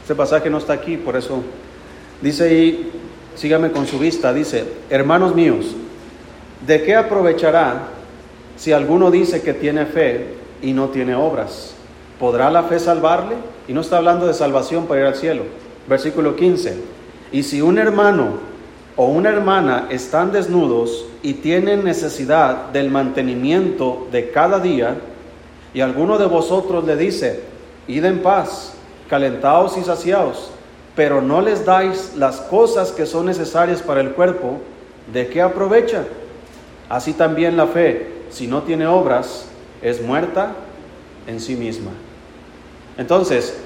[0.00, 1.42] Este pasaje no está aquí, por eso
[2.22, 2.92] dice ahí,
[3.34, 5.66] sígame con su vista, dice, hermanos míos,
[6.66, 7.88] ¿de qué aprovechará
[8.56, 10.28] si alguno dice que tiene fe
[10.62, 11.74] y no tiene obras?
[12.18, 13.34] ¿Podrá la fe salvarle?
[13.68, 15.42] Y no está hablando de salvación para ir al cielo.
[15.88, 16.76] Versículo 15.
[17.32, 18.38] Y si un hermano
[18.96, 24.96] o una hermana están desnudos y tienen necesidad del mantenimiento de cada día,
[25.74, 27.40] y alguno de vosotros le dice,
[27.86, 28.74] id en paz,
[29.08, 30.50] calentaos y saciaos,
[30.94, 34.58] pero no les dais las cosas que son necesarias para el cuerpo,
[35.12, 36.04] ¿de qué aprovecha?
[36.88, 39.46] Así también la fe, si no tiene obras,
[39.82, 40.52] es muerta
[41.26, 41.90] en sí misma.
[42.96, 43.58] Entonces,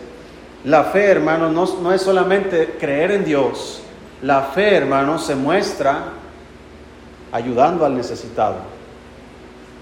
[0.65, 3.81] la fe, hermanos, no, es solamente creer en Dios.
[4.23, 6.05] La fe, hermanos, se muestra
[7.33, 8.57] ayudando al necesitado.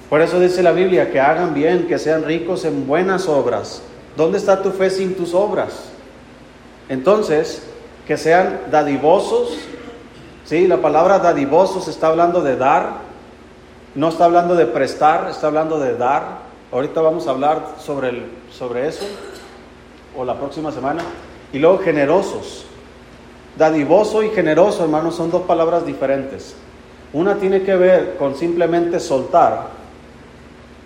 [0.09, 3.83] Por eso dice la Biblia que hagan bien, que sean ricos en buenas obras.
[4.17, 5.91] ¿Dónde está tu fe sin tus obras?
[6.89, 7.63] Entonces,
[8.07, 9.59] que sean dadivosos.
[10.45, 13.09] Sí, la palabra dadivosos está hablando de dar,
[13.95, 16.39] no está hablando de prestar, está hablando de dar.
[16.73, 19.05] Ahorita vamos a hablar sobre, el, sobre eso,
[20.19, 21.03] o la próxima semana.
[21.53, 22.67] Y luego generosos.
[23.57, 26.55] Dadivoso y generoso, hermanos, son dos palabras diferentes.
[27.13, 29.69] Una tiene que ver con simplemente soltar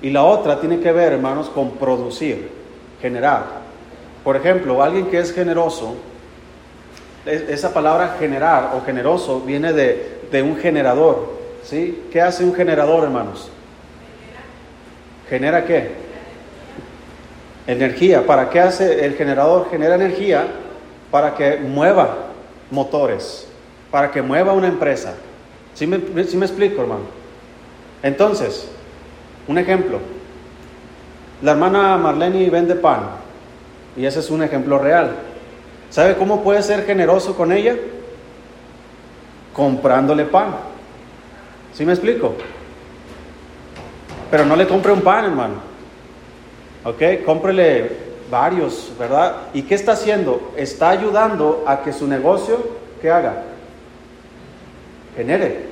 [0.00, 2.50] y la otra tiene que ver, hermanos, con producir,
[3.00, 3.62] generar.
[4.22, 5.94] Por ejemplo, alguien que es generoso,
[7.24, 11.28] esa palabra generar o generoso viene de, un generador.
[11.62, 12.04] ¿sí?
[12.10, 13.50] ¿Qué hace un generador, hermanos?
[15.28, 16.01] ¿Genera qué?
[17.66, 18.26] Energía.
[18.26, 19.68] ¿Para qué hace el generador?
[19.70, 20.46] Genera energía
[21.10, 22.16] para que mueva
[22.70, 23.46] motores,
[23.90, 25.14] para que mueva una empresa.
[25.74, 27.04] ¿Sí me, me explico, hermano?
[28.02, 28.68] Entonces,
[29.46, 29.98] un ejemplo.
[31.42, 33.00] La hermana Marlene vende pan.
[33.96, 35.12] Y ese es un ejemplo real.
[35.90, 37.76] ¿Sabe cómo puede ser generoso con ella?
[39.52, 40.56] Comprándole pan.
[41.74, 42.34] ¿Sí me explico?
[44.30, 45.71] Pero no le compre un pan, hermano.
[46.84, 47.24] ¿Ok?
[47.24, 47.90] Cómprele
[48.30, 49.36] varios, ¿verdad?
[49.52, 50.52] ¿Y qué está haciendo?
[50.56, 52.58] Está ayudando a que su negocio,
[53.00, 53.44] ¿qué haga?
[55.16, 55.66] Genere.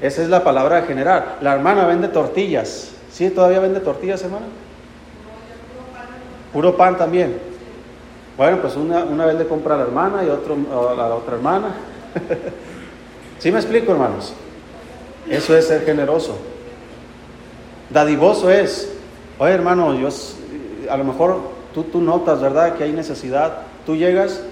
[0.00, 1.38] Esa es la palabra de generar.
[1.40, 4.46] La hermana vende tortillas, ¿Sí todavía vende tortillas, hermana?
[6.52, 7.38] Puro pan también.
[8.36, 10.56] Bueno, pues una, una vez le compra a la hermana y otro
[10.90, 11.68] a la otra hermana.
[13.38, 14.32] ¿Sí me explico, hermanos?
[15.30, 16.36] Eso es ser generoso.
[17.88, 18.93] Dadivoso es,
[19.38, 20.08] oye hermano, yo
[20.90, 21.40] a lo mejor
[21.74, 23.58] tú, tú notas, ¿verdad?, que hay necesidad.
[23.84, 24.42] Tú llegas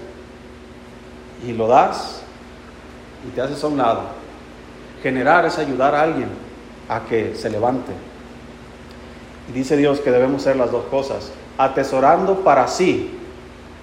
[1.47, 2.21] y lo das
[3.27, 4.01] y te haces a un lado.
[5.01, 6.29] Generar es ayudar a alguien
[6.89, 7.91] a que se levante.
[9.49, 13.11] Y dice Dios que debemos hacer las dos cosas, atesorando para sí.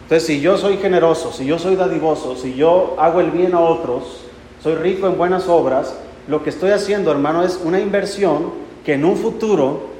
[0.03, 3.61] Entonces, si yo soy generoso, si yo soy dadivoso, si yo hago el bien a
[3.61, 4.23] otros,
[4.63, 5.95] soy rico en buenas obras,
[6.27, 8.53] lo que estoy haciendo, hermano, es una inversión
[8.85, 9.91] que en un futuro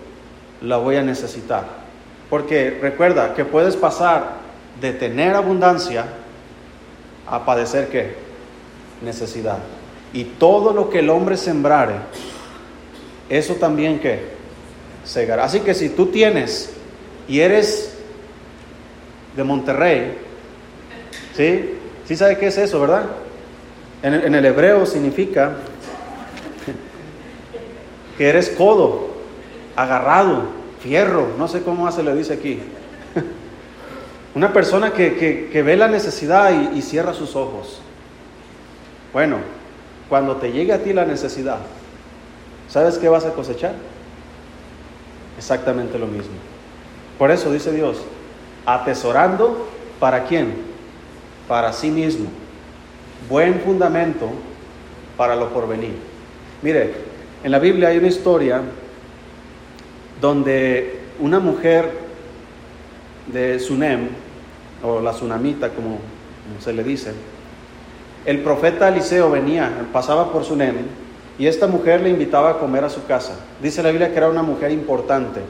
[0.63, 1.65] la voy a necesitar.
[2.29, 4.37] Porque recuerda que puedes pasar
[4.81, 6.05] de tener abundancia
[7.27, 8.15] a padecer qué?
[9.03, 9.59] Necesidad.
[10.13, 11.95] Y todo lo que el hombre sembrare,
[13.29, 14.21] eso también que
[15.05, 15.45] segará.
[15.45, 16.73] Así que si tú tienes
[17.29, 17.97] y eres
[19.37, 20.19] de Monterrey,
[21.37, 21.77] ¿sí?
[22.07, 23.05] ¿Sí sabe qué es eso, verdad?
[24.03, 25.57] En el, en el hebreo significa
[28.19, 29.10] que eres codo,
[29.77, 30.45] agarrado,
[30.81, 32.61] fierro, no sé cómo se le dice aquí.
[34.35, 37.81] Una persona que, que, ve la necesidad y, y cierra sus ojos.
[39.13, 39.39] Bueno,
[40.09, 41.59] cuando te llegue a ti la necesidad,
[42.69, 43.75] ¿sabes qué vas a cosechar?
[45.37, 46.35] Exactamente lo mismo.
[47.19, 47.99] Por eso dice Dios,
[48.67, 50.55] atesorando para quién?
[51.49, 52.29] Para sí mismo.
[53.29, 54.31] Buen fundamento
[55.17, 55.95] para lo porvenir.
[56.63, 56.95] Mire,
[57.43, 58.63] en la Biblia hay una historia
[60.21, 61.91] donde una mujer
[63.27, 64.09] de Sunem,
[64.83, 65.99] o la Sunamita como
[66.61, 67.13] se le dice,
[68.27, 70.77] el profeta Eliseo venía, pasaba por Sunem,
[71.39, 73.39] y esta mujer le invitaba a comer a su casa.
[73.63, 75.41] Dice la Biblia que era una mujer importante.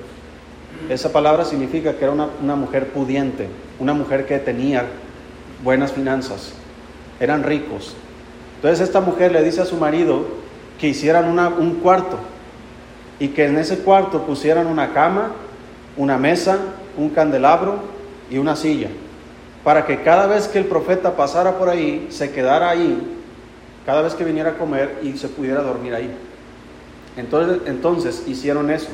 [0.89, 3.49] Esa palabra significa que era una, una mujer pudiente,
[3.81, 4.87] una mujer que tenía
[5.65, 6.53] buenas finanzas,
[7.19, 7.97] eran ricos.
[8.57, 10.27] Entonces esta mujer le dice a su marido,
[10.79, 12.19] que hicieran un cuarto
[13.21, 15.31] y que en ese cuarto pusieran una cama,
[15.97, 16.59] una mesa,
[16.97, 17.77] un candelabro
[18.31, 18.89] y una silla,
[19.63, 22.99] para que cada vez que el profeta pasara por ahí, se quedara ahí,
[23.87, 26.11] cada vez que viniera a comer y se pudiera dormir ahí.
[27.17, 28.89] Entonces, entonces hicieron eso.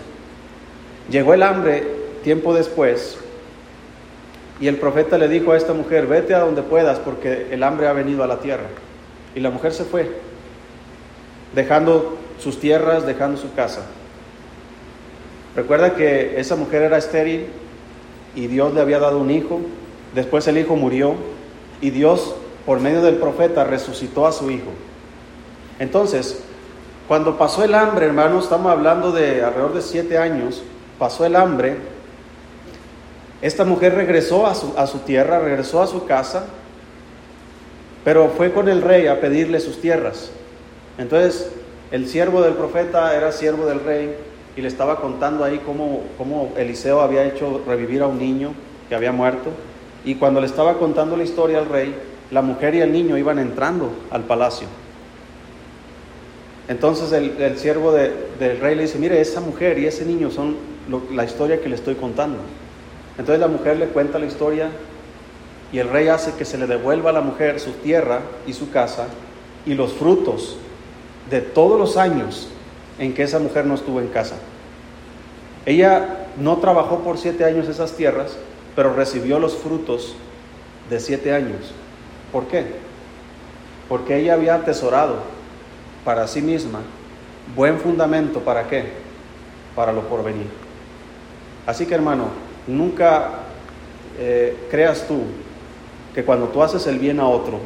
[1.08, 1.86] Llegó el hambre
[2.24, 3.16] tiempo después
[4.60, 7.86] y el profeta le dijo a esta mujer, vete a donde puedas porque el hambre
[7.86, 8.66] ha venido a la tierra.
[9.36, 10.10] Y la mujer se fue
[11.54, 13.82] dejando sus tierras, dejando su casa.
[15.56, 17.46] Recuerda que esa mujer era estéril
[18.34, 19.60] y Dios le había dado un hijo,
[20.14, 21.14] después el hijo murió
[21.80, 22.34] y Dios
[22.66, 24.70] por medio del profeta resucitó a su hijo.
[25.78, 26.42] Entonces,
[27.08, 30.62] cuando pasó el hambre, hermanos, estamos hablando de alrededor de siete años,
[30.98, 31.76] pasó el hambre,
[33.40, 36.44] esta mujer regresó a su, a su tierra, regresó a su casa,
[38.04, 40.30] pero fue con el rey a pedirle sus tierras.
[40.98, 41.50] Entonces,
[41.92, 44.16] el siervo del profeta era siervo del rey
[44.56, 48.52] y le estaba contando ahí cómo, cómo Eliseo había hecho revivir a un niño
[48.88, 49.50] que había muerto.
[50.04, 51.94] Y cuando le estaba contando la historia al rey,
[52.30, 54.66] la mujer y el niño iban entrando al palacio.
[56.68, 60.56] Entonces el, siervo del rey le dice, mire, esa mujer y ese niño son
[61.12, 62.38] la historia que le estoy contando.
[63.18, 64.70] Entonces la mujer le cuenta la historia
[65.72, 68.70] y el rey hace que se le devuelva a la mujer su tierra y su
[68.70, 69.06] casa
[69.64, 70.56] y los frutos
[71.30, 72.48] de todos los años
[72.98, 74.36] en que esa mujer no estuvo en casa.
[75.64, 78.36] Ella no trabajó por siete años esas tierras,
[78.74, 80.14] pero recibió los frutos
[80.90, 81.72] de siete años.
[82.32, 82.66] ¿Por qué?
[83.88, 85.16] Porque ella había atesorado
[86.04, 86.80] para sí misma
[87.54, 88.40] buen fundamento.
[88.40, 88.92] ¿Para qué?
[89.74, 90.48] Para lo porvenir.
[91.66, 92.26] Así que hermano,
[92.66, 93.30] nunca
[94.18, 95.22] eh, creas tú
[96.14, 97.58] que cuando tú haces el bien a otro,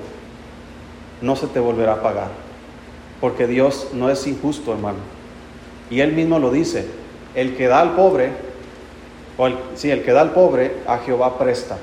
[1.21, 2.51] no se te volverá a pagar
[3.21, 4.99] porque Dios no es injusto, hermano.
[5.91, 6.87] Y Él mismo lo dice,
[7.35, 8.31] el que da al pobre,
[9.37, 11.77] o el, sí, el que da al pobre, a Jehová presta.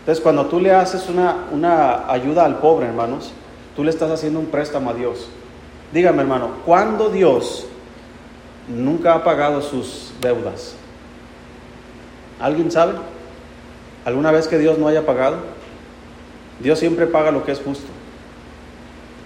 [0.00, 3.32] Entonces, cuando tú le haces una, una ayuda al pobre, hermanos,
[3.74, 5.28] tú le estás haciendo un préstamo a Dios.
[5.92, 7.66] Dígame, hermano, ¿cuándo Dios
[8.68, 10.74] nunca ha pagado sus deudas?
[12.38, 12.94] ¿Alguien sabe?
[14.04, 15.38] ¿Alguna vez que Dios no haya pagado?
[16.60, 17.86] Dios siempre paga lo que es justo.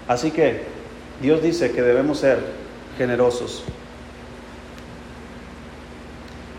[0.07, 0.63] Así que
[1.21, 2.39] Dios dice que debemos ser
[2.97, 3.63] generosos.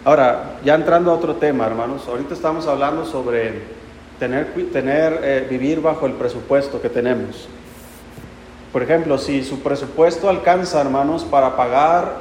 [0.04, 3.62] Ahora, ya entrando a otro tema, hermanos, ahorita estamos hablando sobre
[4.18, 7.46] tener, tener eh, vivir bajo el presupuesto que tenemos.
[8.72, 12.14] Por ejemplo, si su presupuesto alcanza, hermanos, para pagar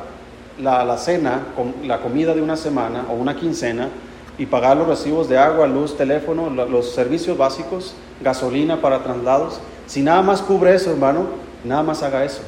[0.60, 1.48] la, cena,
[1.84, 3.90] la comida de una semana o una quincena
[4.38, 9.60] y pagar los recibos de agua, luz, teléfono, los servicios básicos, gasolina para traslados.
[9.88, 11.26] Si nada más cubre eso, hermano,
[11.64, 12.44] nada más haga eso.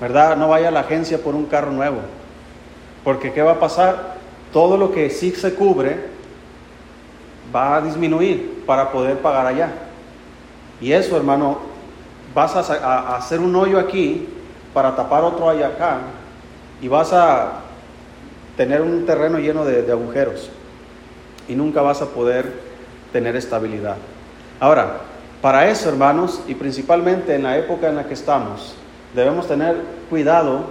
[0.00, 0.36] ¿Verdad?
[0.36, 1.98] No vaya a la agencia por un carro nuevo.
[3.04, 4.14] Porque ¿qué va a pasar?
[4.52, 5.98] Todo lo que sí se cubre
[7.54, 9.70] va a disminuir para poder pagar allá.
[10.80, 11.58] Y eso, hermano,
[12.34, 14.26] vas a, hacer un hoyo aquí
[14.72, 15.98] para tapar otro allá acá
[16.80, 17.60] y vas a
[18.56, 20.50] tener un terreno lleno de, de agujeros
[21.48, 22.52] y nunca vas a poder
[23.12, 23.96] tener estabilidad.
[24.58, 24.98] Ahora,
[25.40, 28.74] para eso, hermanos, y principalmente en la época en la que estamos,
[29.14, 29.76] debemos tener
[30.08, 30.64] cuidado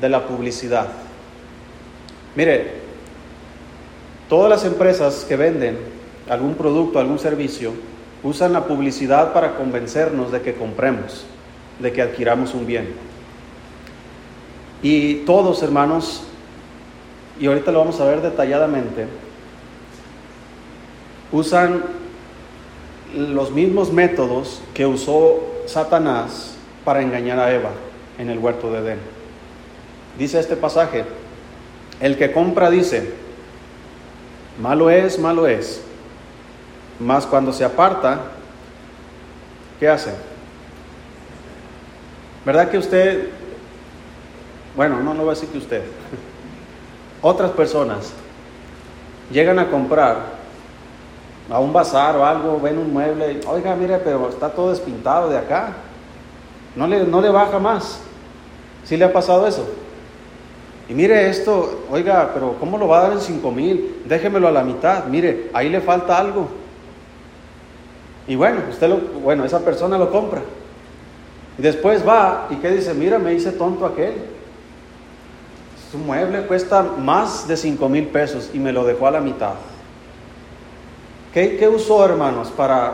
[0.00, 0.86] de la publicidad.
[2.36, 2.70] Mire,
[4.28, 5.78] todas las empresas que venden
[6.28, 7.72] algún producto, algún servicio,
[8.22, 11.24] usan la publicidad para convencernos de que compremos,
[11.78, 12.94] de que adquiramos un bien.
[14.82, 16.24] Y todos, hermanos,
[17.40, 19.06] y ahorita lo vamos a ver detalladamente,
[21.32, 21.82] usan
[23.14, 27.70] los mismos métodos que usó Satanás para engañar a Eva
[28.18, 28.98] en el huerto de Edén.
[30.18, 31.04] Dice este pasaje,
[32.00, 33.12] el que compra dice,
[34.60, 35.82] malo es, malo es,
[36.98, 38.20] mas cuando se aparta,
[39.78, 40.14] ¿qué hace?
[42.44, 43.28] ¿Verdad que usted,
[44.76, 45.82] bueno, no, no voy a decir que usted,
[47.22, 48.12] otras personas
[49.30, 50.36] llegan a comprar
[51.50, 55.38] a un bazar o algo, ven un mueble, oiga, mire, pero está todo despintado de
[55.38, 55.74] acá,
[56.74, 58.00] no le, no le baja más.
[58.84, 59.66] ¿Sí le ha pasado eso?
[60.88, 64.02] Y mire esto, oiga, pero ¿cómo lo va a dar en cinco mil?
[64.04, 66.48] Déjemelo a la mitad, mire, ahí le falta algo.
[68.28, 70.42] Y bueno, usted lo, bueno, esa persona lo compra.
[71.58, 74.14] Y después va y que dice, mira, me hice tonto aquel.
[75.90, 79.54] Su mueble cuesta más de cinco mil pesos y me lo dejó a la mitad.
[81.32, 82.92] ¿Qué, usó, hermanos, para,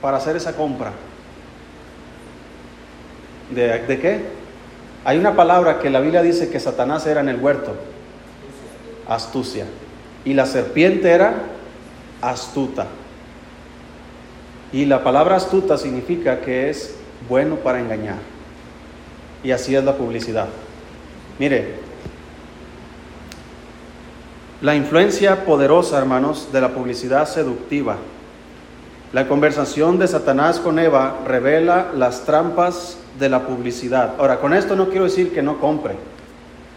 [0.00, 0.92] para hacer esa compra?
[3.50, 4.37] ¿De, ¿De qué?
[5.08, 7.74] Hay una palabra que la Biblia dice que Satanás era en el huerto.
[9.08, 9.64] Astucia.
[10.22, 11.32] Y la serpiente era
[12.20, 12.86] astuta.
[14.70, 16.94] Y la palabra astuta significa que es
[17.26, 18.18] bueno para engañar.
[19.42, 20.48] Y así es la publicidad.
[21.38, 21.76] Mire,
[24.60, 27.96] la influencia poderosa, hermanos, de la publicidad seductiva.
[29.14, 34.14] La conversación de Satanás con Eva revela las trampas de la publicidad.
[34.18, 35.94] Ahora, con esto no quiero decir que no compre.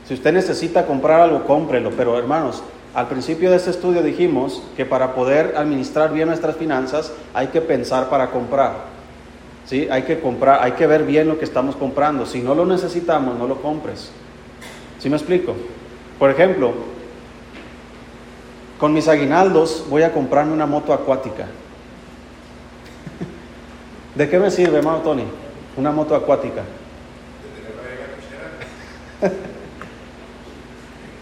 [0.08, 1.92] Si usted necesita comprar algo, cómprelo.
[1.92, 2.64] Pero hermanos,
[2.94, 7.62] al principio de este estudio dijimos que para poder administrar bien nuestras finanzas hay que
[7.62, 8.92] pensar para comprar.
[9.66, 9.88] ¿Sí?
[9.90, 12.26] Hay que comprar, hay que ver bien lo que estamos comprando.
[12.26, 14.12] Si no lo necesitamos, no lo compres.
[15.00, 15.56] ¿Sí me explico?
[16.20, 16.74] Por ejemplo,
[18.80, 21.46] con mis aguinaldos voy a comprarme una moto acuática.
[24.16, 25.24] ¿De qué me sirve, hermano Tony?
[25.78, 26.64] Una moto acuática.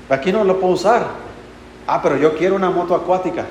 [0.10, 1.06] Aquí no lo puedo usar.
[1.86, 3.46] Ah, pero yo quiero una moto acuática.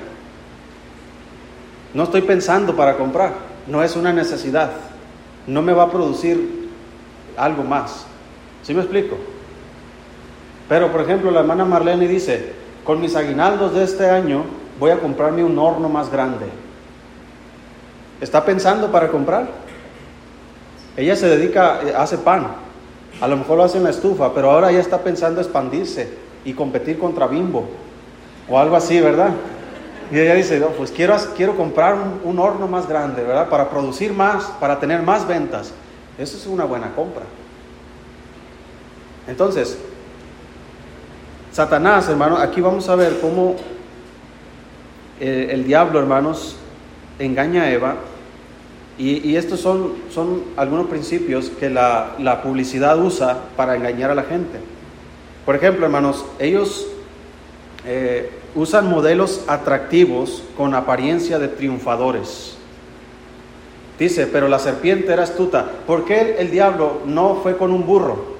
[1.93, 3.33] No estoy pensando para comprar,
[3.67, 4.71] no es una necesidad.
[5.47, 6.69] No me va a producir
[7.35, 8.05] algo más.
[8.61, 9.17] ¿Sí me explico?
[10.67, 14.43] Pero, por ejemplo, la hermana Marlene dice, con mis aguinaldos de este año
[14.79, 16.45] voy a comprarme un horno más grande.
[18.21, 19.47] ¿Está pensando para comprar?
[20.99, 22.47] Ella se dedica, eh, hace pan.
[23.21, 26.09] A lo mejor lo hace en la estufa, pero ahora ya está pensando expandirse
[26.43, 27.69] y competir contra Bimbo
[28.49, 29.29] o algo así, ¿verdad?
[30.11, 33.47] Y ella dice, pues quiero, quiero comprar un, horno más grande, ¿verdad?
[33.47, 35.71] Para producir más, para tener más ventas.
[36.17, 37.23] Eso es una buena compra.
[39.25, 39.77] Entonces,
[41.53, 43.55] Satanás, hermano, aquí vamos a ver cómo
[45.21, 46.57] eh, el diablo, hermanos,
[47.19, 47.95] engaña a Eva.
[48.99, 54.23] Y, estos son, son algunos principios que la, la publicidad usa para engañar a la
[54.23, 54.59] gente.
[55.45, 56.85] Por ejemplo, hermanos, ellos
[57.85, 62.57] eh, usan modelos atractivos con apariencia de triunfadores.
[63.97, 65.65] Dice, pero la serpiente era astuta.
[65.87, 68.37] ¿Por qué el, diablo no fue con un burro?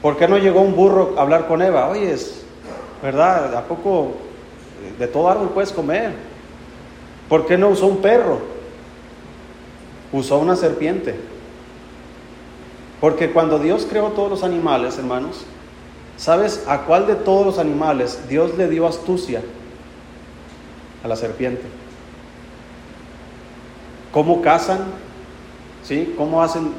[0.00, 1.88] ¿Por qué no llegó un burro a hablar con Eva?
[1.88, 2.16] Oye,
[3.02, 3.54] ¿verdad?
[3.54, 4.12] ¿A poco
[4.98, 6.12] de todo árbol puedes comer?
[7.28, 8.40] ¿Por qué no usó un perro?
[10.12, 11.14] Usó una serpiente.
[13.00, 15.44] Porque cuando Dios creó todos los animales, hermanos,
[16.18, 19.40] ¿Sabes a cuál de todos los animales Dios le dio astucia?
[21.04, 21.62] A la serpiente.
[24.12, 24.80] ¿Cómo cazan?
[25.84, 26.12] ¿Sí?
[26.18, 26.72] ¿Cómo hacen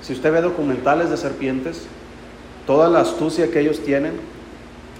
[0.00, 1.86] Si usted ve documentales de serpientes,
[2.66, 4.14] toda la astucia que ellos tienen,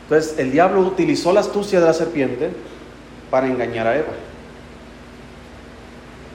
[0.03, 2.51] entonces el diablo utilizó la astucia de la serpiente
[3.31, 4.13] para engañar a Eva.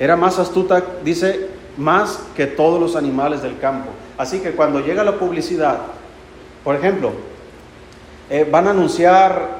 [0.02, 1.48] Era más astuta, dice,
[1.78, 3.92] más que todos los animales del campo.
[4.18, 5.78] Así que cuando llega la publicidad,
[6.64, 7.12] por ejemplo,
[8.28, 9.60] eh, van a anunciar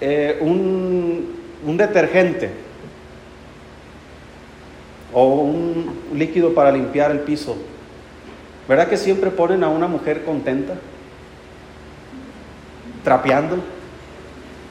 [0.00, 1.34] eh, un,
[1.66, 2.52] un detergente
[5.12, 7.56] o un líquido para limpiar el piso.
[8.68, 10.74] ¿Verdad que siempre ponen a una mujer contenta?
[13.02, 13.56] Trapeando,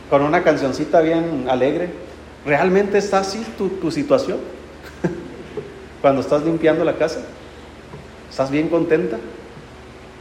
[0.09, 1.89] con una cancioncita bien alegre.
[2.45, 4.37] ¿Realmente está así tu, tu situación?
[6.01, 7.19] Cuando estás limpiando la casa,
[8.29, 9.17] ¿estás bien contenta?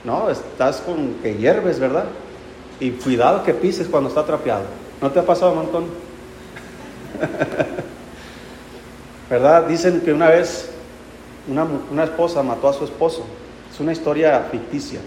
[0.05, 2.07] No, estás con que hierves, ¿verdad?
[2.81, 4.65] Y cuidado que pises cuando está trapeado.
[5.01, 5.87] ¿No te ha pasado, montón?
[9.31, 9.67] ¿Verdad?
[9.67, 10.71] Dicen que una vez
[11.49, 13.25] una, una, esposa mató a su esposo.
[13.73, 15.01] Es una historia ficticia.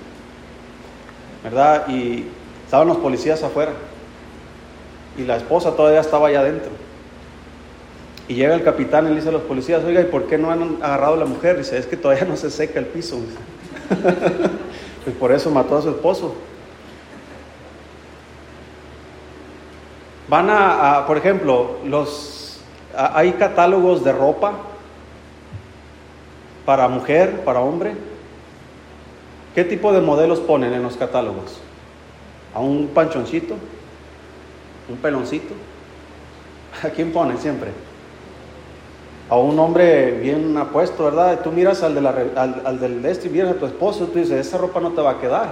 [1.43, 1.87] ¿Verdad?
[1.89, 2.27] Y
[2.65, 3.73] estaban los policías afuera.
[5.17, 6.71] Y la esposa todavía estaba allá adentro.
[8.31, 10.51] Y llega el capitán y le dice a los policías, oiga, ¿y por qué no
[10.51, 11.57] han agarrado a la mujer?
[11.57, 13.19] Dice, es que todavía no se seca el piso.
[15.03, 16.33] pues por eso mató a su esposo.
[20.29, 22.61] Van a, por ejemplo, los,
[22.95, 24.53] hay catálogos de ropa
[26.65, 27.95] para mujer, para hombre.
[29.53, 31.59] ¿Qué tipo de modelos ponen en los catálogos?
[32.53, 33.55] ¿A un panchoncito?
[34.87, 35.53] ¿Un peloncito?
[36.81, 37.90] ¿A quién ponen siempre?
[39.31, 41.39] A un hombre bien apuesto, ¿verdad?
[41.41, 44.07] Tú miras al, de la, al, al del este y miras a tu esposo y
[44.07, 45.47] tú dices, esa ropa no te va a quedar.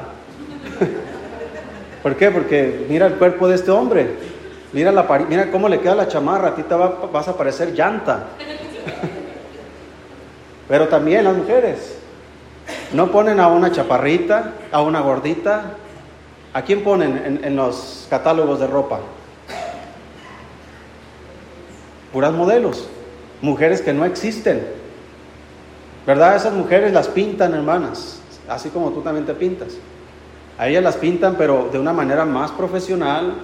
[2.04, 2.30] ¿Por qué?
[2.30, 4.18] Porque mira el cuerpo de este hombre,
[4.74, 7.74] mira, la, mira cómo le queda la chamarra, a ti te va, vas a parecer
[7.74, 8.26] llanta.
[10.68, 12.00] Pero también las mujeres,
[12.92, 15.76] no ponen a una chaparrita, a una gordita.
[16.52, 19.00] ¿A quién ponen en, en los catálogos de ropa?
[22.12, 22.90] Puras modelos
[23.42, 24.66] mujeres que no existen.
[26.06, 26.36] ¿Verdad?
[26.36, 29.74] Esas mujeres las pintan, hermanas, así como tú también te pintas.
[30.58, 33.36] A ellas las pintan, pero de una manera más profesional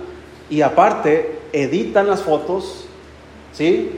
[0.50, 2.86] y aparte editan las fotos,
[3.54, 3.92] ¿sí?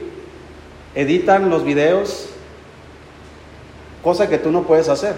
[0.94, 2.28] Editan los videos,
[4.02, 5.16] cosa que tú no puedes hacer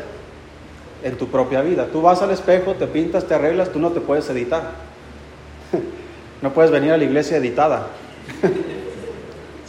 [1.02, 1.88] en tu propia vida.
[1.92, 4.72] Tú vas al espejo, te pintas, te arreglas, tú no te puedes editar.
[6.42, 7.88] No puedes venir a la iglesia editada.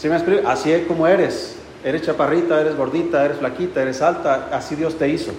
[0.01, 0.47] ¿Sí me explico?
[0.47, 1.57] Así es como eres.
[1.83, 5.31] Eres chaparrita, eres gordita, eres flaquita, eres alta, así Dios te hizo.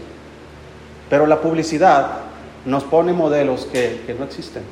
[1.11, 2.21] Pero la publicidad
[2.65, 4.63] nos pone modelos que, que no existen.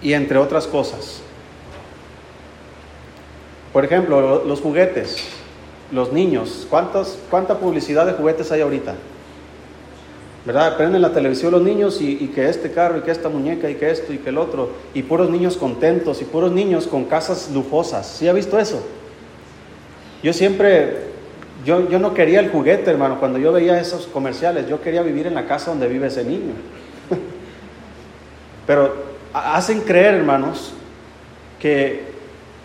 [0.00, 1.20] Y entre otras cosas.
[3.72, 5.24] Por ejemplo, los juguetes,
[5.90, 6.68] los niños.
[6.70, 8.94] ¿Cuántas, ¿Cuánta publicidad de juguetes hay ahorita?
[10.44, 10.76] ¿Verdad?
[10.76, 13.90] Prenden la televisión los niños y, que este carro y que esta muñeca y que
[13.90, 18.06] esto y que el otro, y puros niños contentos y puros niños con casas lujosas.
[18.06, 18.84] ¿Sí ha visto eso?
[20.22, 20.96] Yo siempre,
[21.64, 25.26] yo, yo no quería el juguete, hermano, cuando yo veía esos comerciales, yo quería vivir
[25.26, 26.52] en la casa donde vive ese niño.
[28.66, 28.94] Pero
[29.32, 30.74] hacen creer, hermanos,
[31.58, 32.02] que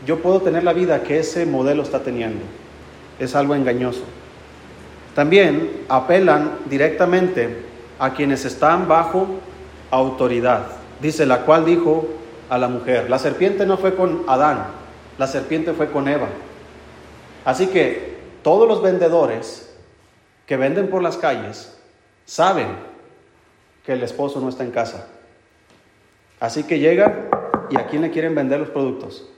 [0.05, 2.41] yo puedo tener la vida que ese modelo está teniendo.
[3.19, 4.03] Es algo engañoso.
[5.15, 7.68] También apelan directamente
[7.99, 9.27] a quienes están bajo
[9.91, 10.67] autoridad.
[11.01, 12.07] Dice, la cual dijo
[12.49, 14.67] a la mujer, la serpiente no fue con Adán,
[15.17, 16.27] la serpiente fue con Eva.
[17.45, 19.75] Así que todos los vendedores
[20.45, 21.77] que venden por las calles
[22.25, 22.67] saben
[23.85, 25.07] que el esposo no está en casa.
[26.39, 27.27] Así que llegan
[27.69, 29.29] y a quién le quieren vender los productos.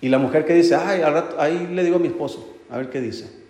[0.00, 1.02] Y la mujer que dice, ay,
[1.38, 3.41] ahí le digo a mi esposo, a ver qué dice.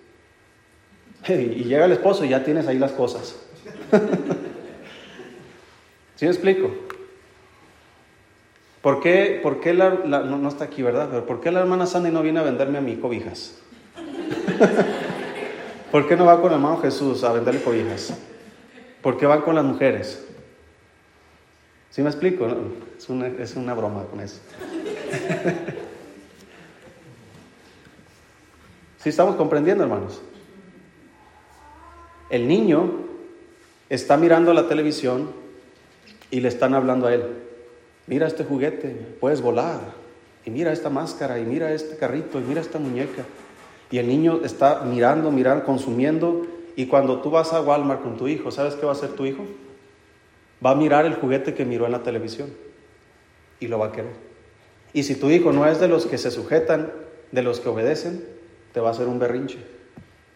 [1.29, 3.37] Y llega el esposo y ya tienes ahí las cosas.
[6.17, 6.71] ¿Sí me explico?
[8.81, 11.25] ¿Por qué, por qué la, no, está aquí, verdad?
[11.25, 13.59] ¿por qué la hermana Sandy no viene a venderme a mí cobijas?
[15.93, 18.19] ¿Por qué no va con el hermano Jesús a venderle cobijas?
[19.01, 20.27] ¿Por qué van con las mujeres?
[21.91, 22.49] ¿Sí me explico?
[22.97, 24.41] Es, una, es una broma con eso.
[28.99, 30.21] ¿Sí estamos comprendiendo, hermanos?
[32.33, 32.91] El niño
[33.91, 35.33] está mirando la televisión
[36.31, 37.25] y le están hablando a él.
[38.07, 39.81] Mira este juguete, puedes volar.
[40.47, 43.25] Y mira esta máscara, y mira este carrito, y mira esta muñeca.
[43.91, 46.47] Y el niño está mirando, mirando, consumiendo.
[46.75, 49.27] Y cuando tú vas a Walmart con tu hijo, ¿sabes qué va a hacer tu
[49.27, 49.45] hijo?
[50.65, 52.49] Va a mirar el juguete que miró en la televisión
[53.61, 54.15] y lo va a querer.
[54.95, 56.91] Y si tu hijo no es de los que se sujetan,
[57.31, 58.25] de los que obedecen,
[58.73, 59.59] te va a hacer un berrinche.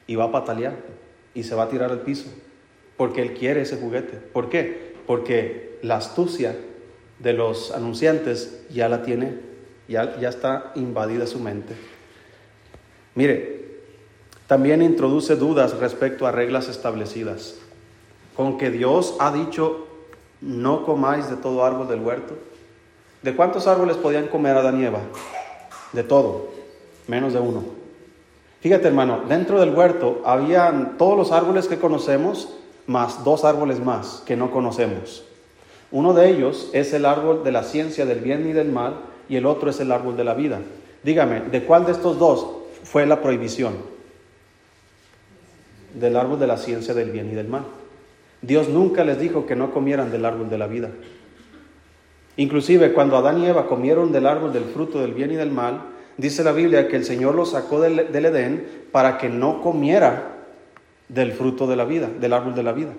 [0.06, 0.74] y va a patalear
[1.36, 2.28] y se va a tirar al piso
[2.96, 4.16] porque él quiere ese juguete.
[4.16, 4.94] ¿Por qué?
[5.06, 6.56] Porque la astucia
[7.18, 9.38] de los anunciantes ya la tiene,
[9.86, 11.74] ya, ya está invadida su mente.
[13.14, 13.66] Mire,
[14.46, 17.56] también introduce dudas respecto a reglas establecidas.
[18.34, 19.86] Con que Dios ha dicho,
[20.40, 22.34] no comáis de todo árbol del huerto.
[23.22, 25.00] ¿De cuántos árboles podían comer Adán y Eva?
[25.92, 26.50] De todo,
[27.08, 27.75] menos de uno.
[28.60, 32.48] Fíjate hermano, dentro del huerto habían todos los árboles que conocemos,
[32.86, 35.24] más dos árboles más que no conocemos.
[35.90, 38.94] Uno de ellos es el árbol de la ciencia del bien y del mal
[39.28, 40.60] y el otro es el árbol de la vida.
[41.02, 42.46] Dígame, ¿de cuál de estos dos
[42.82, 43.74] fue la prohibición?
[45.94, 47.64] Del árbol de la ciencia del bien y del mal.
[48.42, 50.90] Dios nunca les dijo que no comieran del árbol de la vida.
[52.36, 55.80] Inclusive cuando Adán y Eva comieron del árbol del fruto del bien y del mal,
[56.16, 60.36] dice la Biblia que el Señor los sacó del, del Edén para que no comiera
[61.08, 62.92] del fruto de la vida, del árbol de la vida.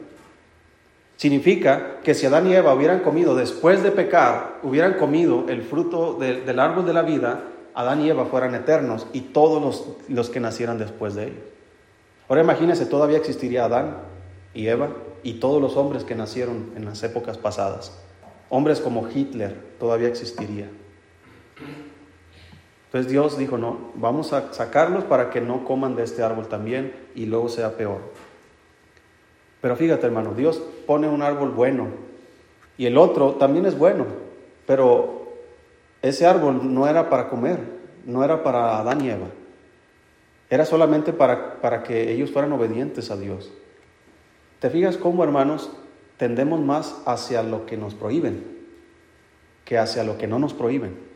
[1.17, 6.13] Significa que si Adán y Eva hubieran comido después de pecar, hubieran comido el fruto
[6.13, 7.41] del árbol de la vida,
[7.73, 11.43] Adán y Eva fueran eternos y todos los, los que nacieran después de ellos.
[12.29, 13.97] Ahora imagínense, todavía existiría Adán
[14.53, 14.89] y Eva
[15.23, 17.97] y todos los hombres que nacieron en las épocas pasadas.
[18.49, 20.69] Hombres como Hitler todavía existiría.
[22.97, 26.95] Entonces Dios dijo, no, vamos a sacarlos para que no coman de este árbol también
[27.13, 27.99] y luego sea peor.
[29.61, 31.89] Pero fíjate hermano, Dios pone un árbol bueno
[32.75, 34.07] y el otro también es bueno,
[34.65, 35.27] pero
[36.01, 37.59] ese árbol no era para comer,
[38.03, 39.27] no era para Adán y Eva,
[40.49, 43.53] era solamente para, para que ellos fueran obedientes a Dios.
[44.59, 45.69] ¿Te fijas cómo hermanos
[46.17, 48.57] tendemos más hacia lo que nos prohíben
[49.65, 51.06] que hacia lo que no nos prohíben?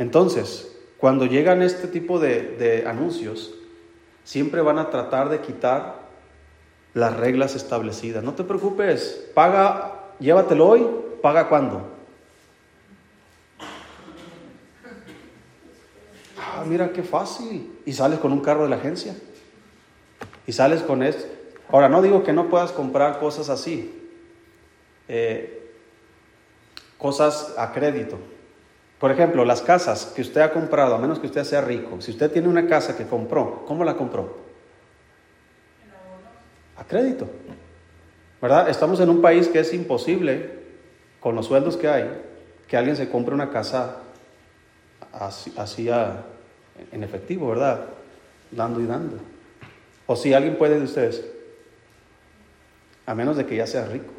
[0.00, 3.52] Entonces, cuando llegan este tipo de, anuncios,
[4.24, 5.96] siempre van a tratar de quitar
[6.94, 8.24] las reglas establecidas.
[8.24, 10.86] No te preocupes, paga, llévatelo hoy,
[11.20, 11.86] paga cuándo.
[16.38, 17.70] Ah, mira qué fácil.
[17.84, 19.14] Y sales con un carro de la agencia.
[20.46, 21.26] Y sales con esto.
[21.68, 23.94] Ahora, no digo que no puedas comprar cosas así.
[25.08, 25.74] Eh,
[26.96, 28.18] cosas a crédito.
[29.00, 32.10] Por ejemplo, las casas que usted ha comprado, a menos que usted sea rico, si
[32.10, 34.36] usted tiene una casa que compró, ¿cómo la compró?
[36.76, 37.26] A crédito.
[38.42, 38.68] ¿Verdad?
[38.68, 40.60] Estamos en un país que es imposible,
[41.18, 42.10] con los sueldos que hay,
[42.68, 43.96] que alguien se compre una casa
[45.12, 45.88] así,
[46.92, 47.86] en efectivo, ¿verdad?
[48.50, 49.16] Dando y dando.
[50.06, 51.24] O si alguien puede de ustedes,
[53.06, 54.12] a menos de que ya sea rico.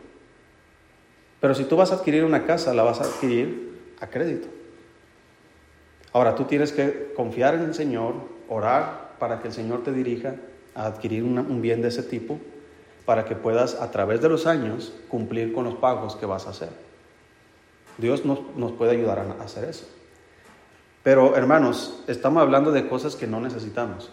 [1.39, 4.47] Pero si tú vas a adquirir una casa, la vas a adquirir a crédito.
[6.13, 8.15] Ahora tú tienes que confiar en el Señor,
[8.49, 10.35] orar para que el Señor te dirija
[10.75, 12.39] a adquirir un bien de ese tipo,
[13.05, 16.51] para que puedas a través de los años cumplir con los pagos que vas a
[16.51, 16.69] hacer.
[17.97, 18.39] Dios nos,
[18.73, 19.85] puede ayudar a hacer eso.
[21.03, 24.11] Pero hermanos, estamos hablando de cosas que no necesitamos,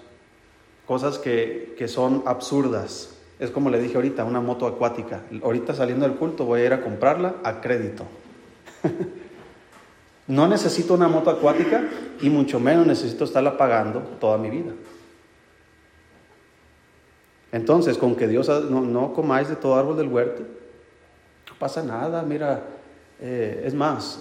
[0.87, 3.15] cosas que, que son absurdas.
[3.39, 5.23] Es como le dije ahorita, una moto acuática.
[5.43, 8.05] Ahorita saliendo del culto voy a ir a comprarla a crédito.
[10.29, 11.89] No necesito una moto acuática
[12.21, 14.73] y mucho menos necesito estarla pagando toda mi vida.
[17.51, 22.63] Entonces, con que Dios no, comáis de todo árbol del huerto, no pasa nada, mira,
[23.21, 24.21] eh, es más,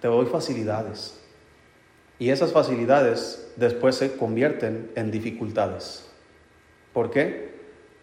[0.00, 1.20] te doy facilidades.
[2.18, 6.06] Y esas facilidades después se convierten en dificultades.
[6.94, 7.54] ¿Por qué?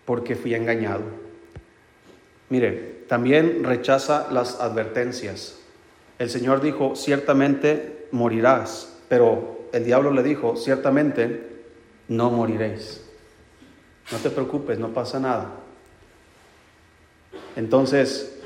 [0.05, 1.03] Porque fui engañado.
[2.49, 5.57] Mire, también rechaza las advertencias.
[6.20, 11.57] El Señor dijo, ciertamente morirás, pero el diablo le dijo, ciertamente
[12.07, 13.03] no moriréis.
[14.11, 15.51] No te preocupes, no pasa nada.
[17.55, 18.39] Entonces,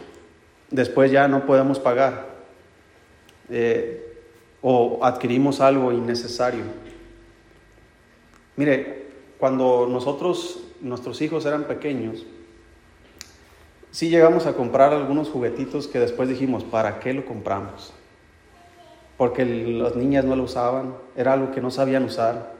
[0.69, 2.29] después ya no podemos pagar
[3.49, 4.19] eh,
[4.61, 6.63] o adquirimos algo innecesario.
[8.55, 9.05] Mire,
[9.37, 12.25] cuando nosotros, nuestros hijos eran pequeños,
[13.91, 17.93] sí llegamos a comprar algunos juguetitos que después dijimos, ¿para qué lo compramos?
[19.17, 22.53] Porque las niñas no lo usaban, era algo que no sabían usar.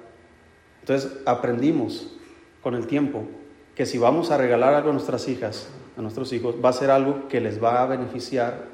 [0.82, 2.16] Entonces aprendimos
[2.62, 3.24] con el tiempo
[3.76, 6.92] que si vamos a regalar algo a nuestras hijas, a nuestros hijos, va a ser
[6.92, 8.66] algo que les va a beneficiar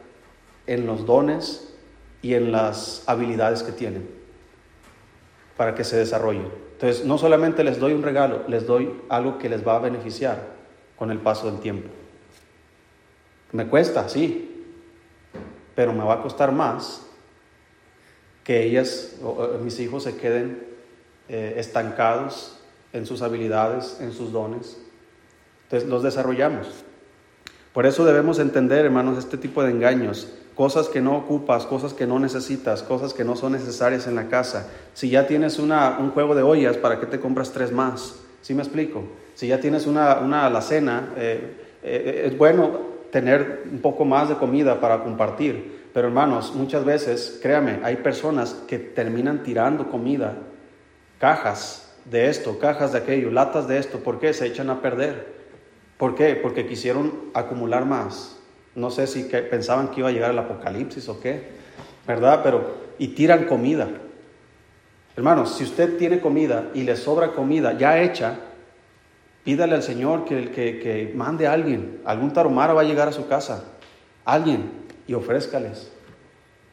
[0.66, 1.74] en los dones
[2.22, 4.10] y en las habilidades que tienen
[5.56, 6.48] para que se desarrollen.
[6.74, 10.40] Entonces, no solamente les doy un regalo, les doy algo que les va a beneficiar
[10.98, 11.90] con el paso del tiempo.
[13.52, 14.66] Me cuesta, sí,
[15.76, 17.04] pero me va a costar más
[18.44, 20.66] que ellas, o, mis hijos se queden
[21.30, 22.60] eh, estancados
[22.94, 24.78] en sus habilidades, en sus dones.
[25.64, 26.68] Entonces los desarrollamos.
[27.74, 32.08] Por eso debemos entender, hermanos, este tipo de engaños, cosas que no ocupas, cosas que
[32.08, 34.70] no necesitas, cosas que no son necesarias en la casa.
[34.94, 38.16] Si ya tienes una, un juego de ollas, ¿para qué te compras tres más?
[38.42, 39.04] ¿Sí me explico?
[39.36, 44.36] Si ya tienes una, una alacena, eh, eh, es bueno tener un poco más de
[44.36, 45.90] comida para compartir.
[45.94, 50.38] Pero hermanos, muchas veces, créame, hay personas que terminan tirando comida,
[51.20, 54.34] cajas de esto, cajas de aquello, latas de esto, ¿por qué?
[54.34, 55.38] Se echan a perder.
[55.98, 56.36] ¿Por qué?
[56.36, 58.38] Porque quisieron acumular más.
[58.76, 61.48] No sé si pensaban que iba a llegar el apocalipsis o qué,
[62.06, 62.42] ¿verdad?
[62.44, 63.88] Pero, y tiran comida.
[65.16, 68.36] Hermanos, si usted tiene comida y le sobra comida ya hecha,
[69.48, 72.02] pídale al Señor que, que, que mande a alguien.
[72.04, 73.64] Algún taromara va a llegar a su casa.
[74.26, 74.70] Alguien
[75.08, 75.90] y ofrézcales.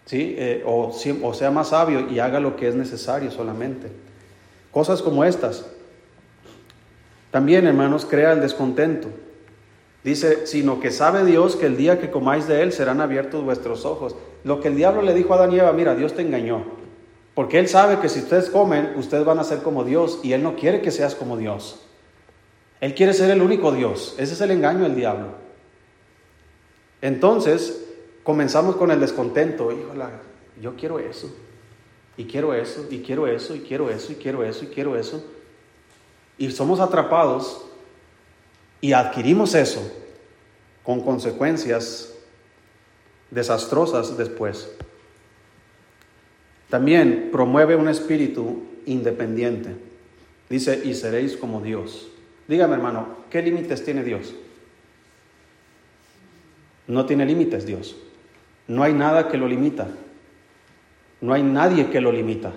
[0.06, 0.34] ¿Sí?
[0.36, 3.92] Eh, o, sea más sabio y haga lo que es necesario solamente.
[4.72, 5.64] Cosas como estas.
[7.30, 9.06] También, hermanos, crea el descontento.
[10.02, 13.84] Dice, sino que sabe Dios que el día que comáis de él serán abiertos vuestros
[13.84, 14.16] ojos.
[14.42, 16.64] Lo que el diablo le dijo a Adán mira, Dios te engañó.
[17.36, 20.42] Porque él sabe que si ustedes comen, ustedes van a ser como Dios y él
[20.42, 21.84] no quiere que seas como Dios.
[22.84, 24.14] Él quiere ser el único Dios.
[24.18, 25.28] Ese es el engaño del diablo.
[27.00, 27.82] Entonces,
[28.22, 29.72] comenzamos con el descontento.
[29.72, 30.04] Híjole,
[30.60, 31.34] yo quiero eso,
[32.18, 35.24] y quiero eso, y quiero eso, y quiero eso, y quiero eso, y quiero eso.
[36.36, 37.64] Y somos atrapados
[38.82, 39.80] y adquirimos eso
[40.82, 42.12] con consecuencias
[43.30, 44.68] desastrosas después.
[46.68, 49.74] También promueve un espíritu independiente.
[50.50, 52.10] Dice, y seréis como Dios.
[52.48, 54.34] Dígame hermano, ¿qué límites tiene Dios?
[56.86, 57.96] No tiene límites Dios.
[58.68, 59.88] No hay nada que lo limita.
[61.20, 62.52] No hay nadie que lo limita.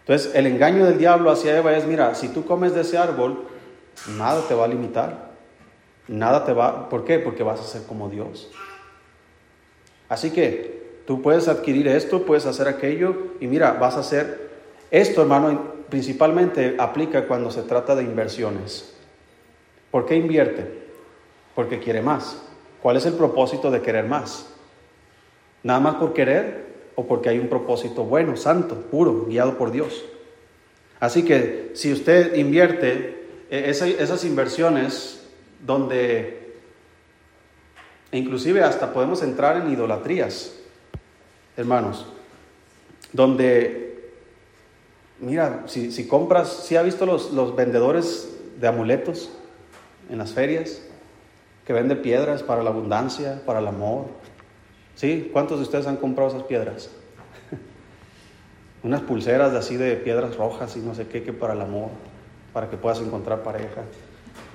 [0.00, 3.44] Entonces, el engaño del diablo hacia Eva es, mira, si tú comes de ese árbol,
[4.18, 5.32] nada te va a limitar.
[6.08, 7.18] Nada te va, ¿por qué?
[7.18, 8.50] Porque vas a ser como Dios.
[10.08, 14.50] Así que tú puedes adquirir esto, puedes hacer aquello y mira, vas a hacer
[14.90, 18.94] esto, hermano, principalmente aplica cuando se trata de inversiones.
[19.90, 20.66] ¿Por qué invierte?
[21.54, 22.40] Porque quiere más.
[22.80, 24.46] ¿Cuál es el propósito de querer más?
[25.62, 26.64] Nada más por querer
[26.94, 30.02] o porque hay un propósito bueno, santo, puro, guiado por Dios.
[30.98, 35.28] Así que si usted invierte eh, esas inversiones
[35.60, 36.54] donde
[38.12, 40.58] inclusive hasta podemos entrar en idolatrías,
[41.54, 42.06] hermanos,
[43.12, 43.91] donde,
[45.22, 48.28] mira, si, compras, si ha visto los, vendedores
[48.60, 49.30] de amuletos
[50.10, 50.82] en las ferias,
[51.66, 54.06] que venden piedras para la abundancia, para el amor,
[54.94, 55.30] ¿Sí?
[55.32, 56.90] ¿Cuántos de ustedes han comprado esas piedras?
[58.82, 61.88] Unas pulseras de así de piedras rojas y no sé qué, que para el amor,
[62.52, 63.82] para que puedas encontrar pareja.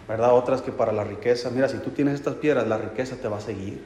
[0.07, 0.33] ¿Verdad?
[0.33, 1.49] Otras que para la riqueza.
[1.49, 3.83] Mira, si tú tienes estas piedras, la riqueza te va a seguir.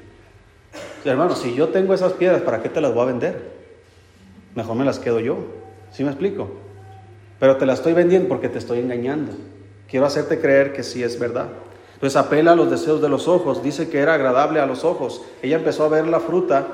[1.04, 3.52] hermano, si yo tengo esas piedras, ¿para qué te las voy a vender?
[4.54, 5.38] Mejor me las quedo yo.
[5.92, 6.61] ¿Sí me explico?
[7.42, 9.32] Pero te las estoy vendiendo porque te estoy engañando.
[9.90, 11.48] Quiero hacerte creer que sí es verdad.
[11.96, 15.24] Entonces apela a los deseos de los ojos, dice que era agradable a los ojos.
[15.42, 16.68] Ella empezó a ver la fruta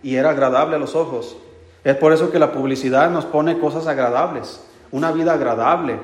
[0.00, 1.36] y era agradable a los ojos.
[1.82, 4.60] Es por eso que la publicidad nos pone cosas agradables,
[4.92, 5.98] una vida agradable,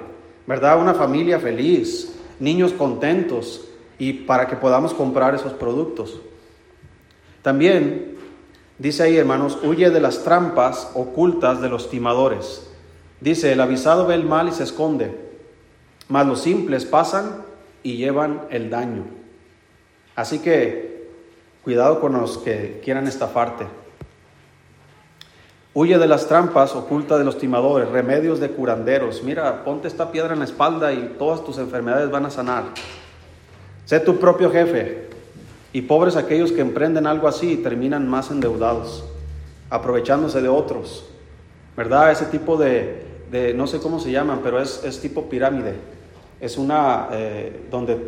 [0.48, 0.80] ¿verdad?
[0.80, 3.68] Una familia feliz, niños contentos
[4.00, 6.20] y para que podamos comprar esos productos.
[7.42, 8.16] También
[8.78, 12.67] dice ahí, hermanos, huye de las trampas ocultas de los timadores.
[13.20, 15.14] Dice, el avisado ve el mal y se esconde,
[16.08, 17.42] mas los simples pasan
[17.82, 19.04] y llevan el daño.
[20.14, 21.08] Así que
[21.64, 23.66] cuidado con los que quieran estafarte.
[25.74, 29.22] Huye de las trampas, oculta de los timadores, remedios de curanderos.
[29.22, 32.64] Mira, ponte esta piedra en la espalda y todas tus enfermedades van a sanar.
[33.84, 35.08] Sé tu propio jefe.
[35.72, 39.04] Y pobres aquellos que emprenden algo así y terminan más endeudados,
[39.70, 41.06] aprovechándose de otros.
[41.76, 42.10] ¿Verdad?
[42.10, 45.74] Ese tipo de, de no sé cómo se llaman, pero es, es tipo pirámide
[46.40, 47.98] es una eh, donde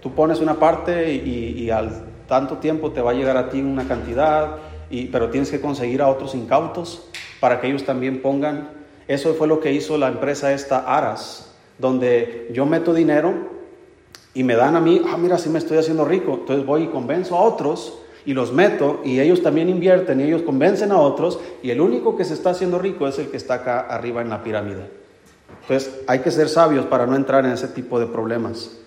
[0.00, 3.88] tú pones una parte y, al tanto tiempo te va a llegar a ti una
[3.88, 4.56] cantidad,
[4.90, 7.08] y, pero tienes que conseguir a otros incautos
[7.40, 8.70] para que ellos también pongan.
[9.06, 13.32] Eso fue lo que hizo la empresa esta Aras, donde yo meto dinero
[14.34, 16.86] y me dan a mí, ah, mira, sí me estoy haciendo rico, entonces voy y
[16.88, 17.98] convenzo a otros
[18.28, 22.14] y los meto y ellos también invierten y ellos convencen a otros y el único
[22.14, 24.90] que se está haciendo rico es el que está acá arriba en la pirámide.
[25.62, 28.80] Entonces hay que ser sabios para no entrar en ese tipo de problemas.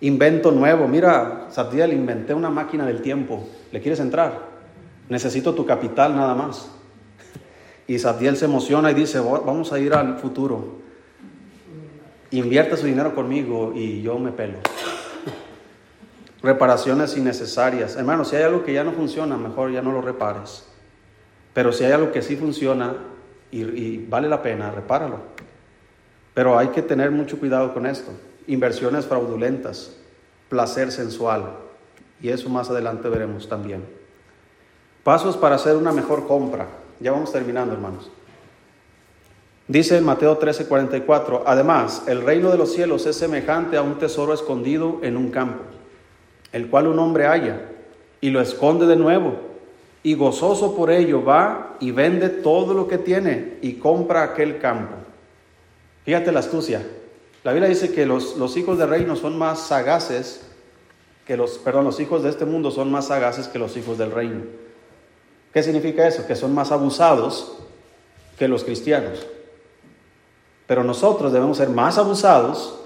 [0.00, 0.88] Invento nuevo.
[0.88, 3.48] Mira, Sabdiel, inventé una máquina del tiempo.
[3.70, 4.48] ¿Le quieres entrar?
[5.08, 6.68] Necesito tu capital nada más.
[7.86, 10.78] Y Sabdiel se emociona y dice, vamos a ir al futuro.
[12.32, 14.58] invierte su dinero conmigo y yo me pelo.
[16.42, 17.96] Reparaciones innecesarias.
[17.96, 20.64] Hermano, si hay algo que ya no funciona, mejor ya no lo repares.
[21.54, 22.94] Pero si hay algo que sí funciona
[23.50, 25.18] y, y vale la pena, repáralo.
[26.34, 28.12] Pero hay que tener mucho cuidado con esto.
[28.46, 29.96] Inversiones fraudulentas,
[30.48, 31.56] placer sensual.
[32.20, 33.84] Y eso más adelante veremos también.
[35.02, 36.66] Pasos para hacer una mejor compra.
[37.00, 38.10] Ya vamos terminando, hermanos.
[39.68, 44.98] Dice Mateo 13:44, además, el reino de los cielos es semejante a un tesoro escondido
[45.02, 45.62] en un campo,
[46.52, 47.60] el cual un hombre halla
[48.20, 49.36] y lo esconde de nuevo,
[50.02, 54.94] y gozoso por ello va y vende todo lo que tiene y compra aquel campo.
[56.04, 56.82] Fíjate la astucia.
[57.44, 60.42] La Biblia dice que los, los hijos del reino son más sagaces
[61.26, 64.10] que los, perdón, los hijos de este mundo son más sagaces que los hijos del
[64.10, 64.44] reino.
[65.52, 66.26] ¿Qué significa eso?
[66.26, 67.58] Que son más abusados
[68.38, 69.26] que los cristianos.
[70.66, 72.78] Pero nosotros debemos ser más abusados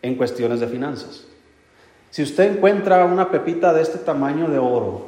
[0.00, 1.26] en cuestiones de finanzas.
[2.10, 5.06] Si usted encuentra una pepita de este tamaño de oro,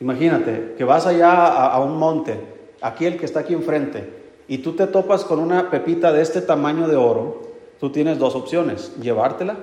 [0.00, 2.38] imagínate que vas allá a, un monte,
[2.80, 6.42] aquí el que está aquí enfrente, y tú te topas con una pepita de este
[6.42, 7.42] tamaño de oro,
[7.80, 9.56] tú tienes dos opciones, llevártela,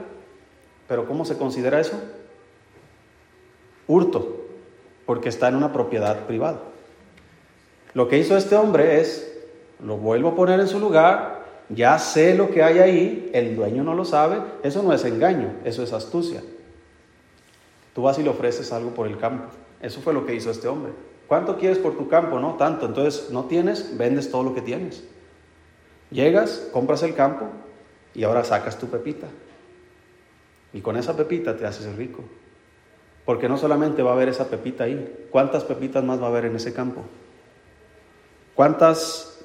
[0.87, 1.99] pero ¿cómo se considera eso?
[3.87, 4.37] Hurto,
[5.05, 6.59] porque está en una propiedad privada.
[7.93, 9.37] Lo que hizo este hombre es,
[9.83, 11.38] lo vuelvo a poner en su lugar,
[11.69, 15.53] ya sé lo que hay ahí, el dueño no lo sabe, eso no es engaño,
[15.63, 16.41] eso es astucia.
[17.93, 19.45] Tú vas y le ofreces algo por el campo.
[19.81, 20.93] Eso fue lo que hizo este hombre.
[21.27, 22.39] ¿Cuánto quieres por tu campo?
[22.39, 22.87] No, tanto.
[22.87, 25.03] Entonces, no tienes, vendes todo lo que tienes.
[26.09, 27.49] Llegas, compras el campo
[28.15, 29.27] y ahora sacas tu pepita.
[30.73, 32.23] Y con esa pepita te haces rico.
[33.25, 36.45] Porque no solamente va a haber esa pepita ahí, ¿cuántas pepitas más va a haber
[36.45, 37.01] en ese campo?
[38.55, 39.39] ¿Cuántas,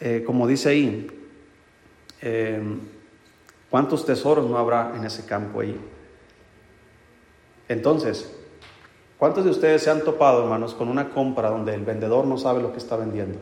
[0.00, 1.19] eh, como dice ahí,
[2.20, 2.80] Em,
[3.70, 5.80] ¿Cuántos tesoros no habrá en ese campo ahí?
[7.68, 8.36] Entonces,
[9.16, 12.60] ¿cuántos de ustedes se han topado, hermanos, con una compra donde el vendedor no sabe
[12.60, 13.38] lo que está vendiendo?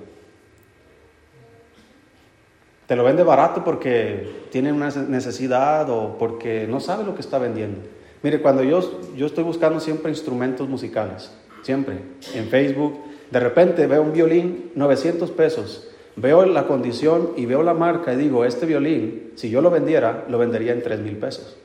[2.87, 7.39] Te lo vende barato porque tiene una necesidad o porque no sabe lo que está
[7.39, 7.81] vendiendo.
[8.23, 11.31] Mire, cuando yo, yo estoy buscando siempre instrumentos musicales,
[11.63, 12.03] siempre,
[12.35, 12.99] en Facebook,
[13.31, 15.89] de repente veo un violín, 900 pesos,
[16.21, 20.25] Veo la condición y veo la marca y digo, este violín, si yo lo vendiera,
[20.29, 21.57] lo vendería en 3 mil pesos.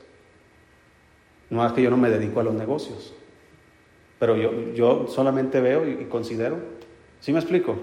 [1.50, 3.14] No es que yo no me dedico a los negocios,
[4.20, 6.58] pero yo, yo solamente veo y, considero.
[7.18, 7.74] ¿Sí me explico?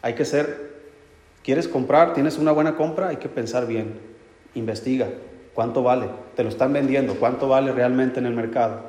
[0.00, 0.78] Hay que ser,
[1.42, 3.92] quieres comprar, tienes una buena compra, hay que pensar bien,
[4.54, 5.08] investiga,
[5.52, 8.80] cuánto vale, te lo están vendiendo, cuánto vale realmente en el mercado.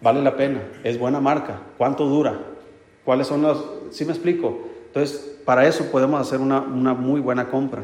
[0.00, 2.40] Vale la pena, es buena marca, cuánto dura,
[3.04, 4.67] cuáles son los, ¿sí me explico?
[4.88, 7.82] Entonces, para eso podemos hacer una, muy buena compra.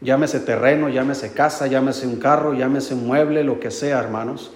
[0.00, 4.52] Llámese terreno, llámese casa, llámese un carro, llámese un mueble, lo que sea, hermanos.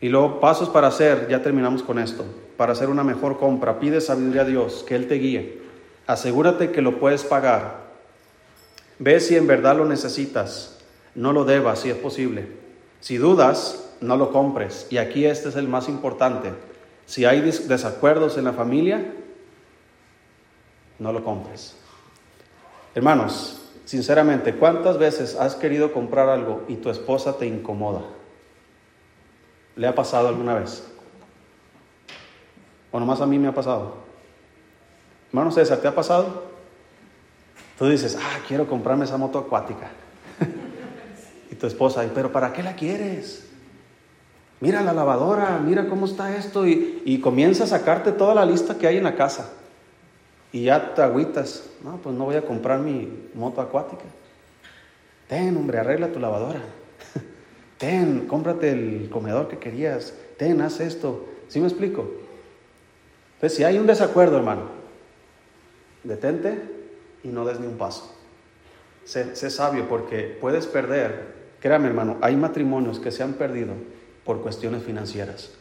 [0.00, 2.24] Y luego pasos para hacer, ya terminamos con esto,
[2.56, 3.80] para hacer una mejor compra.
[3.80, 5.62] Pide sabiduría a Dios, que Él te guíe.
[6.06, 7.88] Asegúrate que lo puedes pagar.
[8.98, 10.78] Ve si en verdad lo necesitas.
[11.14, 12.48] No lo debas si es posible.
[13.00, 14.86] Si dudas, no lo compres.
[14.90, 16.52] Y aquí este es el más importante.
[17.06, 19.14] Si hay desacuerdos en la familia,
[20.98, 21.76] no lo compres.
[22.94, 28.02] Hermanos, sinceramente, ¿cuántas veces has querido comprar algo y tu esposa te incomoda?
[29.76, 30.84] ¿Le ha pasado alguna vez?
[32.90, 33.94] ¿O nomás a mí me ha pasado?
[35.28, 36.48] Hermano César, ¿te ha pasado?
[37.78, 39.90] Tú dices, ah, quiero comprarme esa moto acuática.
[41.50, 43.46] y tu esposa, pero ¿para qué la quieres?
[44.60, 46.66] Mira la lavadora, mira cómo está esto.
[46.66, 49.52] Y, y comienza a sacarte toda la lista que hay en la casa
[50.52, 51.70] y ya te agüitas.
[51.82, 54.04] No, pues no voy a comprar mi moto acuática.
[55.28, 56.60] Ten, hombre, arregla tu lavadora.
[57.78, 60.14] Ten, cómprate el comedor que querías.
[60.36, 61.26] Ten, haz esto.
[61.48, 62.10] ¿Sí me explico?
[63.34, 64.62] Entonces, si hay un desacuerdo, hermano,
[66.02, 66.60] detente
[67.22, 68.14] y no des ni un paso.
[69.04, 71.36] Sé, sé sabio porque puedes perder.
[71.60, 73.74] Créame, hermano, hay matrimonios que se han perdido
[74.24, 75.52] por cuestiones financieras.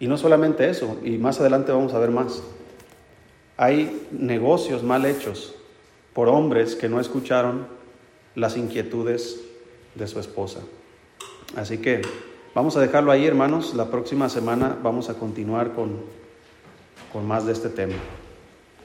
[0.00, 2.42] Y no solamente eso, y más adelante vamos a ver más.
[3.58, 5.54] Hay negocios mal hechos
[6.14, 7.66] por hombres que no escucharon
[8.36, 9.40] las inquietudes
[9.96, 10.60] de su esposa.
[11.56, 12.02] Así que
[12.54, 13.74] vamos a dejarlo ahí, hermanos.
[13.74, 15.96] La próxima semana vamos a continuar con,
[17.12, 17.96] con más de este tema.